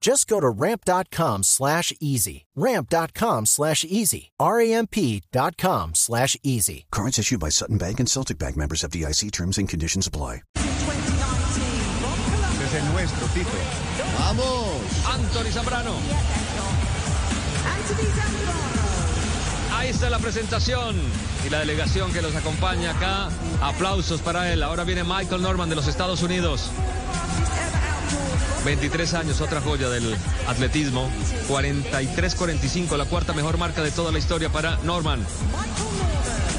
Just 0.00 0.28
go 0.28 0.40
to 0.40 0.48
ramp.com 0.48 1.42
slash 1.42 1.92
easy. 2.00 2.46
Ramp.com 2.54 3.46
slash 3.46 3.84
easy. 3.84 4.30
R-A-M-P.com 4.38 5.94
slash 5.94 6.36
easy. 6.42 6.86
Cards 6.90 7.18
issued 7.18 7.40
by 7.40 7.48
Sutton 7.48 7.78
Bank 7.78 7.98
and 8.00 8.08
Celtic 8.08 8.38
Bank 8.38 8.56
members 8.56 8.84
of 8.84 8.90
DIC 8.92 9.32
terms 9.32 9.58
and 9.58 9.68
conditions 9.68 10.06
apply. 10.06 10.42
Es 12.68 12.74
el 12.74 12.84
nuestro, 12.92 13.26
Tito. 13.28 13.50
¡Vamos! 14.18 14.68
Anthony 15.06 15.50
Zambrano. 15.50 15.94
Anthony 17.64 18.08
Zambrano. 18.14 18.68
Ahí 19.78 19.88
está 19.88 20.10
la 20.10 20.18
presentación 20.18 20.96
y 21.46 21.50
la 21.50 21.60
delegación 21.60 22.12
que 22.12 22.20
los 22.20 22.34
acompaña 22.34 22.90
acá. 22.90 23.30
Aplausos 23.62 24.20
para 24.20 24.52
él. 24.52 24.62
Ahora 24.62 24.84
viene 24.84 25.02
Michael 25.02 25.40
Norman 25.40 25.70
de 25.70 25.76
los 25.76 25.86
Estados 25.86 26.22
Unidos. 26.22 26.70
23 28.64 29.14
años, 29.14 29.40
otra 29.40 29.60
joya 29.60 29.88
del 29.88 30.14
atletismo. 30.46 31.10
43-45, 31.48 32.96
la 32.96 33.04
cuarta 33.04 33.32
mejor 33.32 33.58
marca 33.58 33.82
de 33.82 33.90
toda 33.90 34.12
la 34.12 34.18
historia 34.18 34.48
para 34.50 34.76
Norman. 34.84 35.24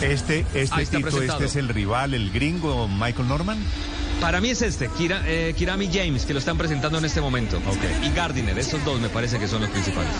Este, 0.02 0.46
este 0.54 0.86
Tito, 0.86 1.22
este 1.22 1.46
es 1.46 1.56
el 1.58 1.68
rival, 1.68 2.14
el 2.14 2.32
gringo 2.32 2.88
Michael 2.88 3.28
Norman. 3.28 3.58
Para 4.22 4.40
mí 4.42 4.50
es 4.50 4.62
este, 4.62 4.90
Kira- 4.90 5.24
eh, 5.26 5.54
Kirami 5.58 5.90
James, 5.94 6.26
que 6.26 6.34
lo 6.34 6.40
están 6.40 6.58
presentando 6.58 6.98
en 6.98 7.06
este 7.06 7.22
momento. 7.22 7.58
Ok. 7.58 8.06
Y 8.06 8.12
Gardiner, 8.12 8.58
estos 8.58 8.84
dos 8.86 9.00
me 9.00 9.10
parece 9.10 9.40
que 9.40 9.48
son 9.48 9.62
los 9.62 9.70
principales. 9.70 10.12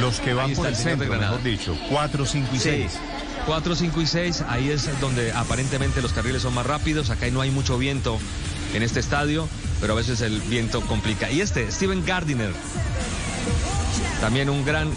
Los 0.00 0.20
que 0.20 0.32
van 0.34 0.52
por 0.54 0.66
el 0.66 0.72
el 0.72 0.78
de 0.78 0.82
centro, 0.84 1.08
Granada. 1.08 1.32
mejor 1.32 1.44
dicho. 1.44 1.76
4, 1.90 2.24
5 2.26 2.48
y 2.54 2.58
6. 2.58 2.92
4, 3.46 3.74
5 3.74 4.00
y 4.00 4.06
6, 4.06 4.44
ahí 4.48 4.70
es 4.70 4.88
donde 5.00 5.32
aparentemente 5.32 6.02
los 6.02 6.12
carriles 6.12 6.42
son 6.42 6.54
más 6.54 6.66
rápidos. 6.66 7.10
Acá 7.10 7.26
no 7.30 7.40
hay 7.40 7.50
mucho 7.50 7.78
viento 7.78 8.18
en 8.74 8.82
este 8.82 9.00
estadio, 9.00 9.48
pero 9.80 9.94
a 9.94 9.96
veces 9.96 10.20
el 10.20 10.40
viento 10.42 10.80
complica. 10.82 11.30
Y 11.30 11.40
este, 11.40 11.70
Steven 11.70 12.04
Gardiner, 12.04 12.52
también 14.20 14.50
un 14.50 14.64
gran 14.64 14.90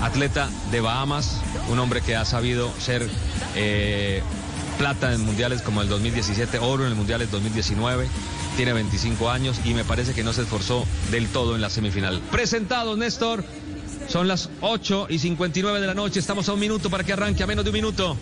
atleta 0.00 0.48
de 0.70 0.80
Bahamas, 0.80 1.40
un 1.68 1.78
hombre 1.78 2.00
que 2.00 2.16
ha 2.16 2.24
sabido 2.24 2.72
ser 2.80 3.08
eh, 3.54 4.22
plata 4.78 5.12
en 5.12 5.20
mundiales 5.20 5.62
como 5.62 5.82
el 5.82 5.88
2017, 5.88 6.58
oro 6.58 6.84
en 6.84 6.90
el 6.90 6.96
mundiales 6.96 7.30
2019. 7.30 8.08
Tiene 8.56 8.72
25 8.72 9.30
años 9.30 9.60
y 9.64 9.74
me 9.74 9.84
parece 9.84 10.12
que 10.12 10.24
no 10.24 10.32
se 10.32 10.42
esforzó 10.42 10.84
del 11.10 11.28
todo 11.28 11.54
en 11.54 11.60
la 11.60 11.70
semifinal. 11.70 12.20
Presentados, 12.30 12.98
Néstor. 12.98 13.44
Son 14.08 14.26
las 14.26 14.48
8 14.60 15.06
y 15.08 15.18
59 15.20 15.80
de 15.80 15.86
la 15.86 15.94
noche. 15.94 16.18
Estamos 16.18 16.48
a 16.48 16.54
un 16.54 16.60
minuto 16.60 16.90
para 16.90 17.04
que 17.04 17.12
arranque, 17.12 17.44
a 17.44 17.46
menos 17.46 17.64
de 17.64 17.70
un 17.70 17.74
minuto. 17.74 18.16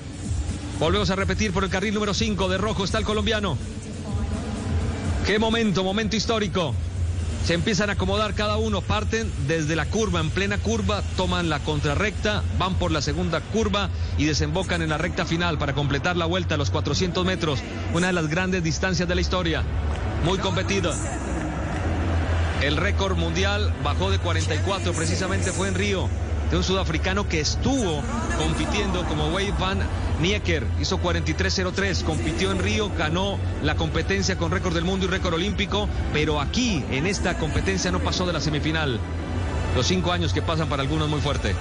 Volvemos 0.78 1.10
a 1.10 1.16
repetir 1.16 1.50
por 1.52 1.64
el 1.64 1.70
carril 1.70 1.94
número 1.94 2.12
5 2.12 2.48
de 2.48 2.58
rojo 2.58 2.84
está 2.84 2.98
el 2.98 3.04
colombiano. 3.04 3.56
Qué 5.28 5.38
momento, 5.38 5.84
momento 5.84 6.16
histórico. 6.16 6.74
Se 7.44 7.52
empiezan 7.52 7.90
a 7.90 7.92
acomodar 7.92 8.32
cada 8.32 8.56
uno, 8.56 8.80
parten 8.80 9.30
desde 9.46 9.76
la 9.76 9.84
curva, 9.84 10.20
en 10.20 10.30
plena 10.30 10.56
curva, 10.56 11.02
toman 11.18 11.50
la 11.50 11.58
contrarrecta, 11.58 12.42
van 12.58 12.76
por 12.76 12.90
la 12.92 13.02
segunda 13.02 13.42
curva 13.42 13.90
y 14.16 14.24
desembocan 14.24 14.80
en 14.80 14.88
la 14.88 14.96
recta 14.96 15.26
final 15.26 15.58
para 15.58 15.74
completar 15.74 16.16
la 16.16 16.24
vuelta 16.24 16.54
a 16.54 16.56
los 16.56 16.70
400 16.70 17.26
metros, 17.26 17.60
una 17.92 18.06
de 18.06 18.14
las 18.14 18.28
grandes 18.28 18.64
distancias 18.64 19.06
de 19.06 19.14
la 19.16 19.20
historia, 19.20 19.64
muy 20.24 20.38
competida. 20.38 20.96
El 22.62 22.78
récord 22.78 23.18
mundial 23.18 23.74
bajó 23.84 24.10
de 24.10 24.18
44, 24.20 24.94
precisamente 24.94 25.52
fue 25.52 25.68
en 25.68 25.74
Río, 25.74 26.08
de 26.50 26.56
un 26.56 26.62
sudafricano 26.64 27.28
que 27.28 27.40
estuvo 27.40 28.02
compitiendo 28.38 29.04
como 29.04 29.28
Wade 29.28 29.52
Van 29.58 29.78
Nieker, 30.20 30.66
hizo 30.80 30.98
43.03, 31.00 32.02
compitió 32.04 32.50
en 32.50 32.58
Río, 32.58 32.90
ganó 32.96 33.38
la 33.62 33.74
competencia 33.76 34.36
con 34.36 34.50
récord 34.50 34.74
del 34.74 34.84
mundo 34.84 35.06
y 35.06 35.08
récord 35.08 35.34
olímpico, 35.34 35.88
pero 36.12 36.40
aquí, 36.40 36.84
en 36.90 37.06
esta 37.06 37.38
competencia, 37.38 37.90
no 37.92 38.00
pasó 38.00 38.26
de 38.26 38.32
la 38.32 38.40
semifinal. 38.40 38.98
Los 39.76 39.86
cinco 39.86 40.10
años 40.10 40.32
que 40.32 40.42
pasan 40.42 40.68
para 40.68 40.82
algunos 40.82 41.08
muy 41.08 41.20
fuerte. 41.20 41.54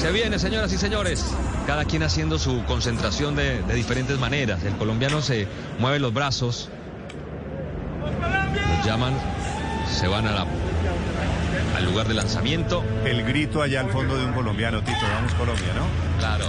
Se 0.00 0.12
viene, 0.12 0.38
señoras 0.38 0.72
y 0.72 0.78
señores. 0.78 1.24
Cada 1.66 1.86
quien 1.86 2.02
haciendo 2.02 2.38
su 2.38 2.62
concentración 2.66 3.34
de, 3.34 3.62
de 3.62 3.74
diferentes 3.74 4.18
maneras. 4.18 4.62
El 4.64 4.74
colombiano 4.76 5.22
se 5.22 5.48
mueve 5.78 5.98
los 5.98 6.12
brazos, 6.12 6.68
los 8.76 8.86
llaman, 8.86 9.14
se 9.90 10.06
van 10.06 10.26
a 10.28 10.32
la- 10.32 10.46
al 11.74 11.84
lugar 11.84 12.08
de 12.08 12.14
lanzamiento. 12.14 12.84
El 13.04 13.24
grito 13.24 13.62
allá 13.62 13.80
al 13.80 13.90
fondo 13.90 14.16
de 14.16 14.24
un 14.24 14.32
colombiano, 14.32 14.80
Tito. 14.82 14.98
Vamos 15.14 15.32
Colombia, 15.34 15.72
¿no? 15.74 16.18
Claro, 16.18 16.46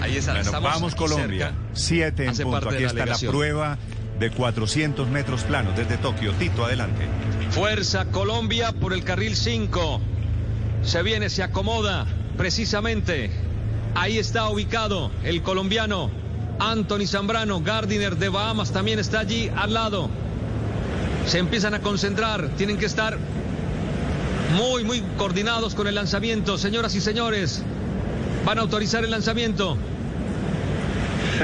ahí 0.00 0.16
está. 0.16 0.34
Bueno, 0.34 0.52
vamos 0.60 0.94
Colombia. 0.94 1.46
cerca. 1.48 1.54
Siete 1.72 2.24
en 2.24 2.30
Hace 2.30 2.44
punto. 2.44 2.68
Aquí 2.68 2.82
la 2.82 2.88
está 2.88 3.06
la 3.06 3.18
prueba 3.18 3.78
de 4.18 4.30
400 4.30 5.08
metros 5.08 5.42
planos 5.42 5.76
desde 5.76 5.96
Tokio. 5.96 6.32
Tito, 6.34 6.64
adelante. 6.64 7.06
Fuerza 7.50 8.06
Colombia 8.06 8.72
por 8.72 8.92
el 8.92 9.04
carril 9.04 9.36
5. 9.36 10.00
Se 10.82 11.02
viene, 11.02 11.30
se 11.30 11.42
acomoda 11.42 12.06
precisamente. 12.36 13.30
Ahí 13.94 14.18
está 14.18 14.48
ubicado 14.48 15.10
el 15.24 15.42
colombiano 15.42 16.10
Anthony 16.58 17.06
Zambrano. 17.06 17.60
Gardiner 17.60 18.16
de 18.16 18.28
Bahamas 18.28 18.72
también 18.72 18.98
está 18.98 19.20
allí 19.20 19.50
al 19.56 19.74
lado. 19.74 20.08
Se 21.26 21.38
empiezan 21.38 21.74
a 21.74 21.80
concentrar. 21.80 22.48
Tienen 22.56 22.78
que 22.78 22.86
estar 22.86 23.18
muy, 24.56 24.84
muy 24.84 25.02
coordinados 25.16 25.74
con 25.74 25.86
el 25.86 25.94
lanzamiento. 25.94 26.58
Señoras 26.58 26.94
y 26.94 27.00
señores, 27.00 27.62
van 28.44 28.58
a 28.58 28.62
autorizar 28.62 29.04
el 29.04 29.10
lanzamiento. 29.10 29.76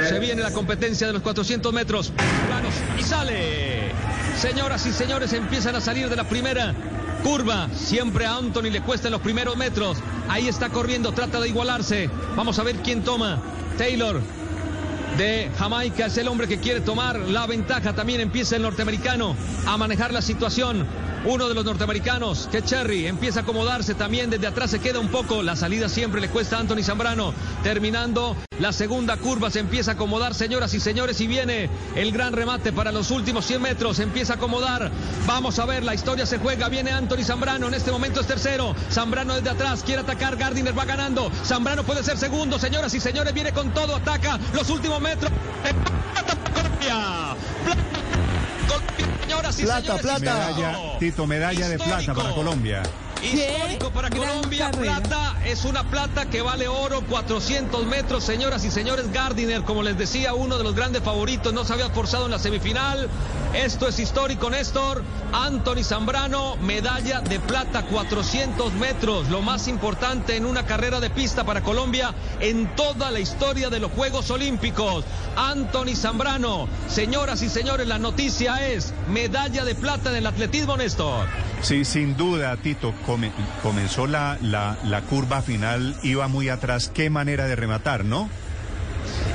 Se 0.08 0.18
viene 0.18 0.42
la 0.42 0.52
competencia 0.52 1.06
de 1.06 1.12
los 1.12 1.22
400 1.22 1.72
metros 1.72 2.12
planos 2.46 2.74
y 2.98 3.02
sale. 3.02 3.92
Señoras 4.36 4.84
y 4.86 4.92
señores, 4.92 5.32
empiezan 5.32 5.76
a 5.76 5.80
salir 5.80 6.08
de 6.08 6.16
la 6.16 6.24
primera 6.24 6.74
curva. 7.22 7.68
Siempre 7.74 8.26
a 8.26 8.36
Anthony 8.36 8.70
le 8.70 8.80
cuesta 8.80 9.08
los 9.10 9.20
primeros 9.20 9.56
metros. 9.56 9.98
Ahí 10.28 10.48
está 10.48 10.70
corriendo, 10.70 11.12
trata 11.12 11.40
de 11.40 11.48
igualarse. 11.48 12.10
Vamos 12.36 12.58
a 12.58 12.64
ver 12.64 12.76
quién 12.76 13.04
toma. 13.04 13.40
Taylor 13.78 14.20
de 15.16 15.50
Jamaica 15.58 16.06
es 16.06 16.18
el 16.18 16.28
hombre 16.28 16.48
que 16.48 16.58
quiere 16.58 16.80
tomar 16.80 17.18
la 17.18 17.46
ventaja. 17.46 17.94
También 17.94 18.20
empieza 18.20 18.56
el 18.56 18.62
norteamericano 18.62 19.36
a 19.66 19.76
manejar 19.76 20.12
la 20.12 20.22
situación. 20.22 20.86
Uno 21.24 21.48
de 21.48 21.54
los 21.54 21.64
norteamericanos, 21.64 22.48
que 22.50 22.62
Cherry, 22.62 23.06
empieza 23.06 23.40
a 23.40 23.42
acomodarse 23.44 23.94
también. 23.94 24.30
Desde 24.30 24.46
atrás 24.46 24.70
se 24.70 24.80
queda 24.80 24.98
un 24.98 25.08
poco. 25.08 25.42
La 25.42 25.56
salida 25.56 25.88
siempre 25.88 26.20
le 26.20 26.28
cuesta 26.28 26.56
a 26.56 26.60
Anthony 26.60 26.82
Zambrano. 26.82 27.32
Terminando 27.62 28.36
la 28.60 28.72
segunda 28.72 29.16
curva, 29.16 29.50
se 29.50 29.60
empieza 29.60 29.92
a 29.92 29.94
acomodar, 29.94 30.34
señoras 30.34 30.74
y 30.74 30.80
señores. 30.80 31.20
Y 31.20 31.26
viene 31.26 31.68
el 31.96 32.12
gran 32.12 32.32
remate 32.32 32.72
para 32.72 32.92
los 32.92 33.10
últimos 33.10 33.44
100 33.46 33.62
metros. 33.62 33.96
Se 33.96 34.02
empieza 34.02 34.34
a 34.34 34.36
acomodar. 34.36 34.90
Vamos 35.26 35.58
a 35.58 35.66
ver, 35.66 35.82
la 35.82 35.94
historia 35.94 36.26
se 36.26 36.38
juega. 36.38 36.68
Viene 36.68 36.90
Anthony 36.90 37.24
Zambrano. 37.24 37.68
En 37.68 37.74
este 37.74 37.90
momento 37.90 38.20
es 38.20 38.26
tercero. 38.26 38.74
Zambrano 38.90 39.34
desde 39.34 39.50
atrás 39.50 39.82
quiere 39.84 40.02
atacar. 40.02 40.36
Gardiner 40.36 40.76
va 40.76 40.84
ganando. 40.84 41.30
Zambrano 41.44 41.82
puede 41.84 42.02
ser 42.02 42.16
segundo, 42.18 42.58
señoras 42.58 42.94
y 42.94 43.00
señores. 43.00 43.34
Viene 43.34 43.52
con 43.52 43.72
todo, 43.74 43.96
ataca 43.96 44.38
los 44.52 44.68
últimos 44.70 45.00
metros. 45.00 45.30
Plata 46.12 46.34
para 46.34 46.52
Colombia. 46.52 47.36
Plata 47.64 47.82
para 47.82 48.02
Colombia, 48.68 49.20
señoras 49.22 49.58
y 49.58 49.62
Plata, 49.62 49.80
señores. 49.82 50.02
plata. 50.02 50.20
Medalla, 50.20 50.98
Tito, 50.98 51.26
medalla 51.26 51.68
de 51.68 51.78
plata 51.78 52.14
para. 52.14 52.30
Colombia. 52.30 52.82
Histórico 53.24 53.90
para 53.90 54.10
Colombia. 54.10 54.70
Plata 54.70 55.36
es 55.44 55.64
una 55.64 55.84
plata 55.84 56.26
que 56.26 56.42
vale 56.42 56.68
oro, 56.68 57.02
400 57.08 57.86
metros. 57.86 58.24
Señoras 58.24 58.64
y 58.64 58.70
señores, 58.70 59.10
Gardiner, 59.12 59.62
como 59.62 59.82
les 59.82 59.96
decía, 59.96 60.34
uno 60.34 60.58
de 60.58 60.64
los 60.64 60.74
grandes 60.74 61.02
favoritos, 61.02 61.52
no 61.52 61.64
se 61.64 61.72
había 61.72 61.88
forzado 61.90 62.26
en 62.26 62.32
la 62.32 62.38
semifinal. 62.38 63.08
Esto 63.54 63.88
es 63.88 63.98
histórico, 63.98 64.50
Néstor. 64.50 65.02
Anthony 65.32 65.84
Zambrano, 65.84 66.56
medalla 66.56 67.20
de 67.20 67.40
plata, 67.40 67.82
400 67.86 68.72
metros. 68.74 69.28
Lo 69.28 69.42
más 69.42 69.68
importante 69.68 70.36
en 70.36 70.44
una 70.44 70.66
carrera 70.66 71.00
de 71.00 71.10
pista 71.10 71.44
para 71.44 71.62
Colombia 71.62 72.14
en 72.40 72.74
toda 72.76 73.10
la 73.10 73.20
historia 73.20 73.70
de 73.70 73.80
los 73.80 73.92
Juegos 73.92 74.30
Olímpicos. 74.30 75.04
Anthony 75.36 75.96
Zambrano, 75.96 76.68
señoras 76.88 77.42
y 77.42 77.48
señores, 77.48 77.86
la 77.86 77.98
noticia 77.98 78.68
es 78.68 78.92
medalla 79.08 79.64
de 79.64 79.74
plata 79.74 80.10
en 80.10 80.16
el 80.16 80.26
atletismo, 80.26 80.76
Néstor. 80.76 81.26
Sí, 81.62 81.84
sin 81.84 82.16
duda, 82.16 82.56
Tito, 82.56 82.92
comenzó 83.62 84.06
la, 84.06 84.38
la, 84.42 84.76
la 84.84 85.00
curva 85.02 85.40
final, 85.42 85.96
iba 86.02 86.28
muy 86.28 86.48
atrás. 86.48 86.90
Qué 86.92 87.08
manera 87.10 87.46
de 87.46 87.56
rematar, 87.56 88.04
¿no? 88.04 88.28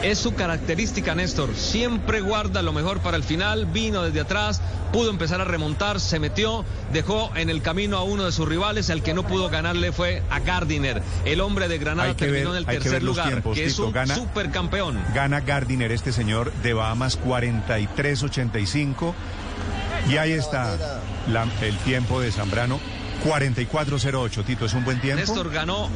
Es 0.04 0.20
su 0.20 0.34
característica, 0.34 1.14
Néstor. 1.14 1.56
Siempre 1.56 2.22
guarda 2.22 2.62
lo 2.62 2.72
mejor 2.72 3.00
para 3.00 3.18
el 3.18 3.24
final. 3.24 3.66
Vino 3.66 4.02
desde 4.02 4.22
atrás, 4.22 4.62
pudo 4.94 5.10
empezar 5.10 5.42
a 5.42 5.44
remontar, 5.44 6.00
se 6.00 6.20
metió, 6.20 6.64
dejó 6.94 7.32
en 7.36 7.50
el 7.50 7.62
camino 7.62 7.98
a 7.98 8.04
uno 8.04 8.24
de 8.24 8.32
sus 8.32 8.48
rivales. 8.48 8.90
El 8.90 9.04
que 9.04 9.14
no 9.14 9.24
pudo 9.24 9.50
ganarle 9.50 9.92
fue 9.92 10.24
a 10.30 10.40
Gardiner. 10.40 11.04
El 11.26 11.42
hombre 11.42 11.68
de 11.68 11.80
Granada 11.80 12.14
terminó 12.16 12.52
en 12.52 12.58
el 12.58 12.66
tercer 12.66 13.04
lugar, 13.04 13.44
que 13.44 13.66
es 13.66 13.78
un 13.78 13.94
supercampeón. 14.08 14.98
Gana 15.14 15.42
Gardiner, 15.42 15.92
este 15.92 16.14
señor 16.14 16.54
de 16.64 16.74
Bahamas, 16.74 17.20
43-85. 17.22 19.14
Y 20.08 20.18
ahí 20.18 20.32
está 20.32 21.02
el 21.62 21.78
tiempo 21.80 22.22
de 22.22 22.32
Zambrano, 22.32 22.80
44-08. 23.26 24.46
Tito, 24.46 24.66
¿es 24.66 24.74
un 24.74 24.86
buen 24.86 25.02
tiempo? 25.02 25.20
Néstor 25.20 25.50
ganó 25.52 25.90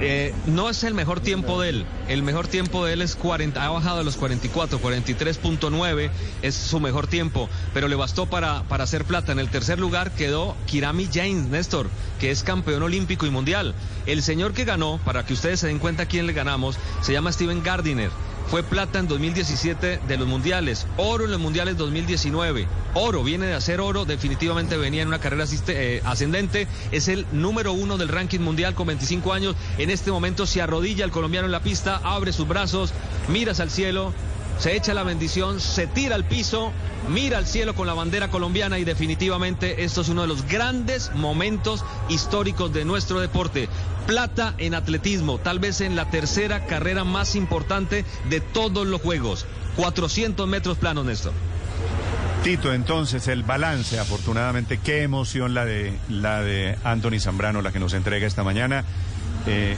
eh, 0.00 0.34
no 0.46 0.70
es 0.70 0.82
el 0.84 0.94
mejor 0.94 1.20
tiempo 1.20 1.60
de 1.60 1.68
él. 1.68 1.86
El 2.08 2.22
mejor 2.22 2.48
tiempo 2.48 2.84
de 2.84 2.94
él 2.94 3.02
es 3.02 3.14
40, 3.14 3.64
ha 3.64 3.70
bajado 3.70 4.00
a 4.00 4.02
los 4.02 4.16
44, 4.16 4.80
43.9 4.80 6.10
es 6.42 6.54
su 6.54 6.80
mejor 6.80 7.06
tiempo, 7.06 7.48
pero 7.74 7.88
le 7.88 7.96
bastó 7.96 8.26
para, 8.26 8.62
para 8.64 8.84
hacer 8.84 9.04
plata. 9.04 9.32
En 9.32 9.38
el 9.38 9.50
tercer 9.50 9.78
lugar 9.78 10.12
quedó 10.12 10.56
Kirami 10.66 11.08
James, 11.12 11.46
Néstor, 11.46 11.88
que 12.18 12.30
es 12.30 12.42
campeón 12.42 12.82
olímpico 12.82 13.26
y 13.26 13.30
mundial. 13.30 13.74
El 14.06 14.22
señor 14.22 14.52
que 14.52 14.64
ganó, 14.64 15.00
para 15.04 15.24
que 15.24 15.34
ustedes 15.34 15.60
se 15.60 15.68
den 15.68 15.78
cuenta 15.78 16.06
quién 16.06 16.26
le 16.26 16.32
ganamos, 16.32 16.76
se 17.02 17.12
llama 17.12 17.32
Steven 17.32 17.62
Gardiner 17.62 18.10
fue 18.48 18.62
plata 18.62 18.98
en 18.98 19.08
2017 19.08 20.00
de 20.06 20.16
los 20.16 20.26
mundiales, 20.28 20.86
oro 20.96 21.24
en 21.24 21.30
los 21.30 21.40
mundiales 21.40 21.76
2019, 21.76 22.66
oro, 22.94 23.22
viene 23.24 23.46
de 23.46 23.54
hacer 23.54 23.80
oro, 23.80 24.04
definitivamente 24.04 24.76
venía 24.76 25.02
en 25.02 25.08
una 25.08 25.20
carrera 25.20 25.44
eh, 25.68 26.02
ascendente, 26.04 26.68
es 26.90 27.08
el 27.08 27.26
número 27.32 27.72
uno 27.72 27.96
del 27.96 28.08
ranking 28.08 28.40
mundial 28.40 28.74
con 28.74 28.86
25 28.86 29.32
años, 29.32 29.56
en 29.78 29.90
este 29.90 30.10
momento 30.10 30.46
se 30.46 30.62
arrodilla 30.62 31.04
el 31.04 31.10
colombiano 31.10 31.46
en 31.46 31.52
la 31.52 31.62
pista, 31.62 32.00
abre 32.04 32.32
sus 32.32 32.46
brazos, 32.46 32.92
miras 33.28 33.60
al 33.60 33.70
cielo, 33.70 34.12
se 34.58 34.76
echa 34.76 34.94
la 34.94 35.02
bendición, 35.02 35.60
se 35.60 35.86
tira 35.86 36.14
al 36.14 36.24
piso, 36.24 36.72
mira 37.08 37.38
al 37.38 37.46
cielo 37.46 37.74
con 37.74 37.86
la 37.86 37.94
bandera 37.94 38.30
colombiana 38.30 38.78
y 38.78 38.84
definitivamente 38.84 39.82
esto 39.82 40.02
es 40.02 40.08
uno 40.08 40.22
de 40.22 40.28
los 40.28 40.46
grandes 40.46 41.10
momentos 41.14 41.84
históricos 42.08 42.72
de 42.72 42.84
nuestro 42.84 43.18
deporte. 43.18 43.68
Plata 44.06 44.54
en 44.58 44.74
atletismo, 44.74 45.38
tal 45.38 45.58
vez 45.58 45.80
en 45.80 45.96
la 45.96 46.10
tercera 46.10 46.66
carrera 46.66 47.04
más 47.04 47.36
importante 47.36 48.04
de 48.28 48.40
todos 48.40 48.86
los 48.86 49.00
Juegos. 49.00 49.46
400 49.76 50.46
metros 50.48 50.78
planos, 50.78 51.04
Néstor. 51.04 51.32
Tito, 52.42 52.74
entonces 52.74 53.28
el 53.28 53.44
balance, 53.44 54.00
afortunadamente, 54.00 54.78
qué 54.78 55.02
emoción 55.02 55.54
la 55.54 55.64
de 55.64 55.96
la 56.08 56.42
de 56.42 56.76
Anthony 56.82 57.20
Zambrano, 57.20 57.62
la 57.62 57.70
que 57.70 57.78
nos 57.78 57.94
entrega 57.94 58.26
esta 58.26 58.42
mañana. 58.42 58.84
Eh, 59.46 59.76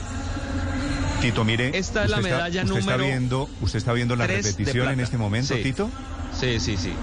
Tito, 1.21 1.43
mire. 1.43 1.77
Esta 1.77 2.03
es 2.03 2.09
la 2.09 2.17
medalla 2.17 2.63
usted 2.63 2.75
número. 2.75 2.91
Está 2.91 2.97
viendo, 2.97 3.49
¿Usted 3.61 3.77
está 3.77 3.93
viendo 3.93 4.15
la 4.15 4.25
repetición 4.25 4.89
en 4.89 4.99
este 4.99 5.17
momento, 5.17 5.53
Tito? 5.55 5.91
Sí, 6.39 6.59
sí, 6.59 6.75
sí. 6.75 6.93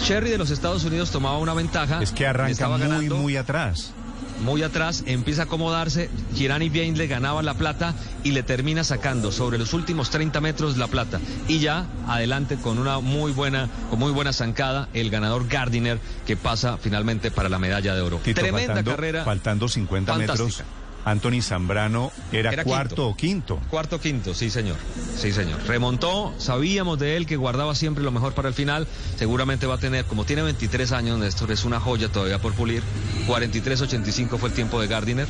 Sherry 0.00 0.30
de 0.30 0.38
los 0.38 0.50
Estados 0.50 0.84
Unidos 0.84 1.10
tomaba 1.10 1.38
una 1.38 1.54
ventaja. 1.54 2.02
Es 2.02 2.10
que 2.10 2.26
arranca 2.26 2.68
muy, 2.68 3.08
muy 3.08 3.36
atrás. 3.36 3.94
Muy 4.40 4.62
atrás, 4.62 5.04
empieza 5.06 5.42
a 5.42 5.44
acomodarse. 5.44 6.10
Girani 6.34 6.68
Bien 6.68 6.96
le 6.96 7.06
ganaba 7.06 7.42
la 7.42 7.54
plata 7.54 7.94
y 8.22 8.32
le 8.32 8.42
termina 8.42 8.84
sacando 8.84 9.32
sobre 9.32 9.58
los 9.58 9.72
últimos 9.72 10.10
30 10.10 10.40
metros 10.40 10.76
la 10.76 10.88
plata. 10.88 11.20
Y 11.48 11.60
ya 11.60 11.86
adelante 12.06 12.56
con 12.56 12.78
una 12.78 13.00
muy 13.00 13.32
buena, 13.32 13.68
con 13.90 13.98
muy 13.98 14.12
buena 14.12 14.32
zancada, 14.32 14.88
el 14.92 15.10
ganador 15.10 15.48
Gardiner 15.48 15.98
que 16.26 16.36
pasa 16.36 16.78
finalmente 16.78 17.30
para 17.30 17.48
la 17.48 17.58
medalla 17.58 17.94
de 17.94 18.00
oro. 18.00 18.20
Tremenda 18.34 18.82
carrera. 18.82 19.24
Faltando 19.24 19.68
50 19.68 20.14
metros 20.14 20.62
Anthony 21.04 21.42
Zambrano 21.42 22.10
era, 22.32 22.64
cuarto 22.64 23.08
o 23.08 23.16
quinto. 23.16 23.60
Cuarto 23.70 23.96
o 23.96 24.00
quinto, 24.00 24.34
sí 24.34 24.50
señor. 24.50 24.76
Sí 25.16 25.32
señor. 25.32 25.62
Remontó, 25.66 26.34
sabíamos 26.38 26.98
de 26.98 27.16
él 27.16 27.26
que 27.26 27.36
guardaba 27.36 27.74
siempre 27.74 28.02
lo 28.02 28.10
mejor 28.10 28.32
para 28.32 28.48
el 28.48 28.54
final. 28.54 28.86
Seguramente 29.16 29.66
va 29.66 29.74
a 29.74 29.78
tener, 29.78 30.04
como 30.06 30.24
tiene 30.24 30.42
23 30.42 30.92
años, 30.92 31.18
Néstor, 31.18 31.52
es 31.52 31.64
una 31.64 31.80
joya 31.80 32.08
todavía 32.08 32.38
por 32.38 32.54
pulir. 32.54 32.82
43.85 33.26 34.38
fue 34.38 34.48
el 34.48 34.54
tiempo 34.54 34.80
de 34.80 34.86
Gardiner, 34.86 35.28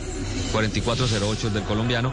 44.08 0.53 1.45
el 1.47 1.55
del 1.55 1.63
colombiano. 1.65 2.13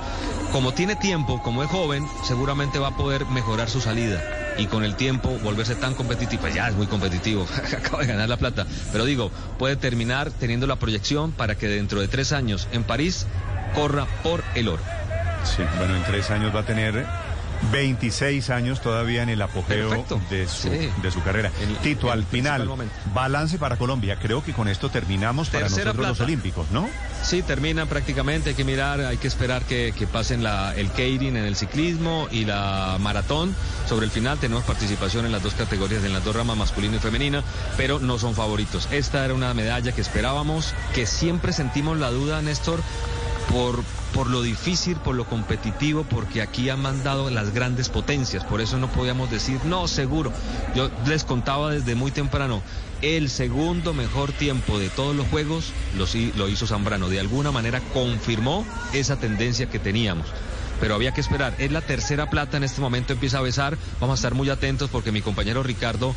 Como 0.52 0.74
tiene 0.74 0.96
tiempo, 0.96 1.42
como 1.44 1.64
es 1.64 1.70
joven, 1.70 2.06
seguramente 2.24 2.80
va 2.80 2.90
a 2.90 2.98
poder 2.98 3.26
mejorar 3.28 3.70
su 3.70 3.80
salida 3.80 4.22
y 4.58 4.66
con 4.68 4.84
el 4.84 4.96
tiempo 4.96 5.38
volverse 5.44 5.76
tan 5.76 5.94
competitivo, 5.94 6.42
pues 6.42 6.54
ya 6.54 6.68
es 6.68 6.76
muy 6.76 6.88
competitivo, 6.88 7.48
acaba 7.78 8.02
de 8.02 8.08
ganar 8.08 8.28
la 8.28 8.38
plata, 8.38 8.68
pero 8.92 9.06
digo, 9.06 9.32
puede 9.58 9.76
terminar 9.76 10.32
teniendo 10.32 10.68
la 10.68 10.78
proyección 10.78 11.32
para 11.32 11.58
que 11.58 11.68
dentro 11.68 12.02
de 12.02 12.08
tres 12.08 12.32
años 12.32 12.68
en 12.72 12.84
París 12.84 13.26
corra 13.74 14.06
por 14.24 14.44
el 14.56 14.68
oro. 14.68 14.84
Sí, 15.44 15.64
bueno, 15.78 15.96
en 15.96 16.04
tres 16.04 16.30
años 16.30 16.56
va 16.56 16.62
a 16.62 16.66
tener 16.66 17.06
26 17.72 18.50
años 18.50 18.82
todavía 18.82 19.24
en 19.24 19.30
el 19.30 19.42
apogeo 19.42 20.06
de 20.30 20.48
su, 20.48 20.70
de 20.70 21.12
su 21.12 21.22
carrera. 21.24 21.52
Tito, 21.84 22.12
al 22.12 22.26
final, 22.26 22.68
balance 23.14 23.58
para 23.58 23.78
Colombia. 23.78 24.18
Creo 24.20 24.44
que 24.44 24.54
con 24.54 24.68
esto 24.68 24.90
terminamos 24.90 25.50
para 25.50 25.70
nosotros 25.70 25.96
los 25.96 26.20
Olímpicos, 26.20 26.72
¿no? 26.72 26.90
Sí, 27.24 27.44
terminan 27.44 27.88
prácticamente. 27.88 28.50
Hay 28.50 28.56
que 28.56 28.64
mirar, 28.64 29.00
hay 29.02 29.18
que 29.18 29.28
esperar 29.28 29.64
que, 29.64 29.94
pasen 30.12 30.44
la, 30.44 30.74
el 30.76 30.90
Keirin 30.92 31.38
en 31.38 31.46
el 31.46 31.56
ciclismo 31.56 32.28
y 32.32 32.46
la 32.46 32.98
maratón. 33.00 33.56
Sobre 33.88 34.06
el 34.06 34.12
final 34.12 34.40
tenemos 34.40 34.64
participación 34.64 35.26
en 35.26 35.32
las 35.32 35.44
dos 35.44 35.54
categorías, 35.54 36.04
en 36.04 36.14
las 36.14 36.24
dos 36.24 36.36
ramas 36.36 36.58
masculina 36.58 36.98
y 36.98 37.00
femenina, 37.00 37.44
pero 37.78 38.00
no 38.00 38.18
son 38.18 38.34
favoritos. 38.34 38.88
Esta 38.92 39.24
era 39.24 39.34
una 39.34 39.54
medalla 39.54 39.92
que 39.92 40.02
esperábamos, 40.02 40.74
que 40.94 41.06
siempre 41.06 41.54
sentimos 41.54 41.98
la 42.00 42.10
duda, 42.10 42.42
Néstor, 42.42 42.82
por, 43.52 43.84
por 44.14 44.30
lo 44.30 44.42
difícil, 44.42 44.98
por 44.98 45.16
lo 45.16 45.26
competitivo, 45.26 46.04
porque 46.04 46.42
aquí 46.42 46.70
han 46.70 46.82
mandado 46.82 47.30
las 47.30 47.54
grandes 47.54 47.90
potencias, 47.90 48.44
por 48.46 48.62
eso 48.62 48.78
no 48.78 48.92
podíamos 48.92 49.30
decir, 49.30 49.60
no, 49.66 49.88
seguro. 49.88 50.32
Yo 50.76 50.90
les 51.06 51.24
contaba 51.24 51.72
desde 51.72 51.96
muy 51.96 52.12
temprano, 52.12 52.62
el 53.02 53.30
segundo 53.30 53.94
mejor 53.94 54.32
tiempo 54.32 54.80
de 54.80 54.90
todos 54.90 55.16
los 55.16 55.28
juegos 55.28 55.74
lo, 55.98 56.48
hizo 56.48 56.68
Zambrano, 56.68 57.10
de 57.10 57.20
alguna 57.20 57.52
manera 57.52 57.82
confirmó 57.94 58.66
esa 58.94 59.18
tendencia 59.18 59.70
que 59.70 59.80
teníamos 59.80 60.28
pero 60.80 60.96
había 60.96 61.14
que 61.14 61.22
esperar. 61.22 61.54
Es 61.60 61.72
la 61.72 61.82
tercera 61.82 62.32
plata 62.32 62.58
en 62.58 62.64
este 62.64 62.82
momento, 62.82 63.14
empieza 63.14 63.38
a 63.38 63.42
besar. 63.42 63.78
Vamos 64.00 64.16
a 64.16 64.20
estar 64.20 64.34
muy 64.34 64.50
atentos 64.50 64.90
porque 64.90 65.12
mi 65.12 65.22
compañero 65.22 65.62
Ricardo 65.62 66.16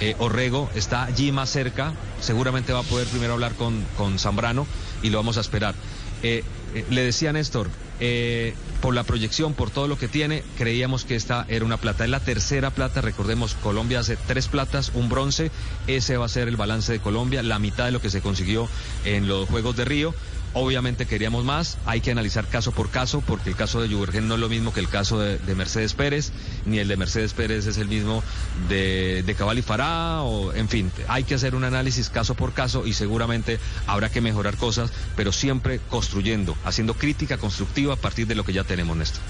eh, 0.00 0.16
Orrego 0.18 0.70
está 0.74 1.04
allí 1.04 1.32
más 1.32 1.50
cerca. 1.50 1.92
Seguramente 2.18 2.72
va 2.72 2.80
a 2.80 2.82
poder 2.82 3.06
primero 3.08 3.34
hablar 3.34 3.52
con, 3.56 3.84
con 3.98 4.18
Zambrano 4.18 4.66
y 5.02 5.10
lo 5.10 5.18
vamos 5.18 5.36
a 5.36 5.42
esperar. 5.42 5.74
Eh, 6.22 6.42
eh, 6.74 6.84
le 6.90 7.02
decía 7.02 7.32
Néstor, 7.32 7.68
eh, 7.98 8.54
por 8.80 8.94
la 8.94 9.04
proyección, 9.04 9.54
por 9.54 9.70
todo 9.70 9.88
lo 9.88 9.98
que 9.98 10.08
tiene, 10.08 10.42
creíamos 10.58 11.04
que 11.04 11.16
esta 11.16 11.46
era 11.48 11.64
una 11.64 11.78
plata. 11.78 12.04
Es 12.04 12.10
la 12.10 12.20
tercera 12.20 12.70
plata, 12.70 13.00
recordemos, 13.00 13.54
Colombia 13.54 14.00
hace 14.00 14.16
tres 14.16 14.48
platas, 14.48 14.92
un 14.94 15.08
bronce, 15.08 15.50
ese 15.86 16.16
va 16.16 16.26
a 16.26 16.28
ser 16.28 16.48
el 16.48 16.56
balance 16.56 16.92
de 16.92 17.00
Colombia, 17.00 17.42
la 17.42 17.58
mitad 17.58 17.86
de 17.86 17.92
lo 17.92 18.00
que 18.00 18.10
se 18.10 18.20
consiguió 18.20 18.68
en 19.04 19.28
los 19.28 19.48
Juegos 19.48 19.76
de 19.76 19.84
Río. 19.84 20.14
Obviamente 20.58 21.04
queríamos 21.04 21.44
más, 21.44 21.76
hay 21.84 22.00
que 22.00 22.10
analizar 22.10 22.46
caso 22.46 22.72
por 22.72 22.88
caso, 22.88 23.20
porque 23.20 23.50
el 23.50 23.56
caso 23.56 23.82
de 23.82 23.94
Jubergen 23.94 24.26
no 24.26 24.36
es 24.36 24.40
lo 24.40 24.48
mismo 24.48 24.72
que 24.72 24.80
el 24.80 24.88
caso 24.88 25.18
de, 25.18 25.54
Mercedes 25.54 25.92
Pérez, 25.92 26.32
ni 26.64 26.78
el 26.78 26.88
de 26.88 26.96
Mercedes 26.96 27.34
Pérez 27.34 27.66
es 27.66 27.76
el 27.76 27.88
mismo 27.88 28.22
de, 28.70 29.22
de 29.22 29.34
Cabal 29.34 29.58
y 29.58 29.62
Fará, 29.62 30.22
o 30.22 30.54
en 30.54 30.70
fin, 30.70 30.90
hay 31.08 31.24
que 31.24 31.34
hacer 31.34 31.54
un 31.54 31.64
análisis 31.64 32.08
caso 32.08 32.34
por 32.36 32.54
caso 32.54 32.86
y 32.86 32.94
seguramente 32.94 33.60
habrá 33.86 34.08
que 34.08 34.22
mejorar 34.22 34.56
cosas, 34.56 34.90
pero 35.14 35.30
siempre 35.30 35.78
construyendo, 35.90 36.56
haciendo 36.64 36.94
crítica 36.94 37.36
constructiva 37.36 37.92
a 37.92 37.98
partir 37.98 38.26
de 38.26 38.34
lo 38.34 38.42
que 38.42 38.54
ya 38.54 38.64
tenemos, 38.64 38.96
Néstor. 38.96 39.20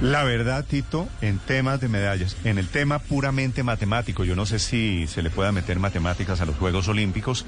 La 0.00 0.24
verdad, 0.24 0.64
Tito, 0.64 1.08
en 1.20 1.38
temas 1.38 1.80
de 1.80 1.88
medallas, 1.88 2.36
en 2.42 2.58
el 2.58 2.66
tema 2.68 2.98
puramente 2.98 3.64
matemático, 3.64 4.24
yo 4.24 4.34
no 4.34 4.46
sé 4.46 4.58
si 4.58 5.06
se 5.06 5.22
le 5.22 5.30
pueda 5.30 5.52
meter 5.52 5.78
matemáticas 5.78 6.40
a 6.40 6.46
los 6.46 6.56
Juegos 6.56 6.86
Olímpicos, 6.86 7.44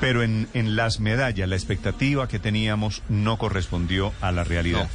pero 0.00 0.22
en, 0.22 0.48
en 0.54 0.76
las 0.76 1.00
medallas, 1.00 1.48
la 1.48 1.56
expectativa 1.56 2.28
que 2.28 2.38
teníamos 2.38 3.02
no 3.08 3.36
correspondió 3.38 4.12
a 4.20 4.32
la 4.32 4.44
realidad. 4.44 4.88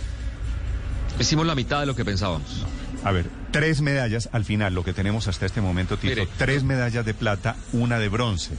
Hicimos 1.19 1.45
la 1.45 1.55
mitad 1.55 1.79
de 1.81 1.85
lo 1.85 1.95
que 1.95 2.05
pensábamos. 2.05 2.65
A 3.03 3.11
ver, 3.11 3.29
tres 3.51 3.81
medallas 3.81 4.29
al 4.31 4.45
final, 4.45 4.73
lo 4.73 4.83
que 4.83 4.93
tenemos 4.93 5.27
hasta 5.27 5.45
este 5.45 5.61
momento, 5.61 5.97
Tito. 5.97 6.21
tres 6.37 6.63
medallas 6.63 7.05
de 7.05 7.13
plata, 7.13 7.55
una 7.73 7.99
de 7.99 8.07
bronce. 8.09 8.51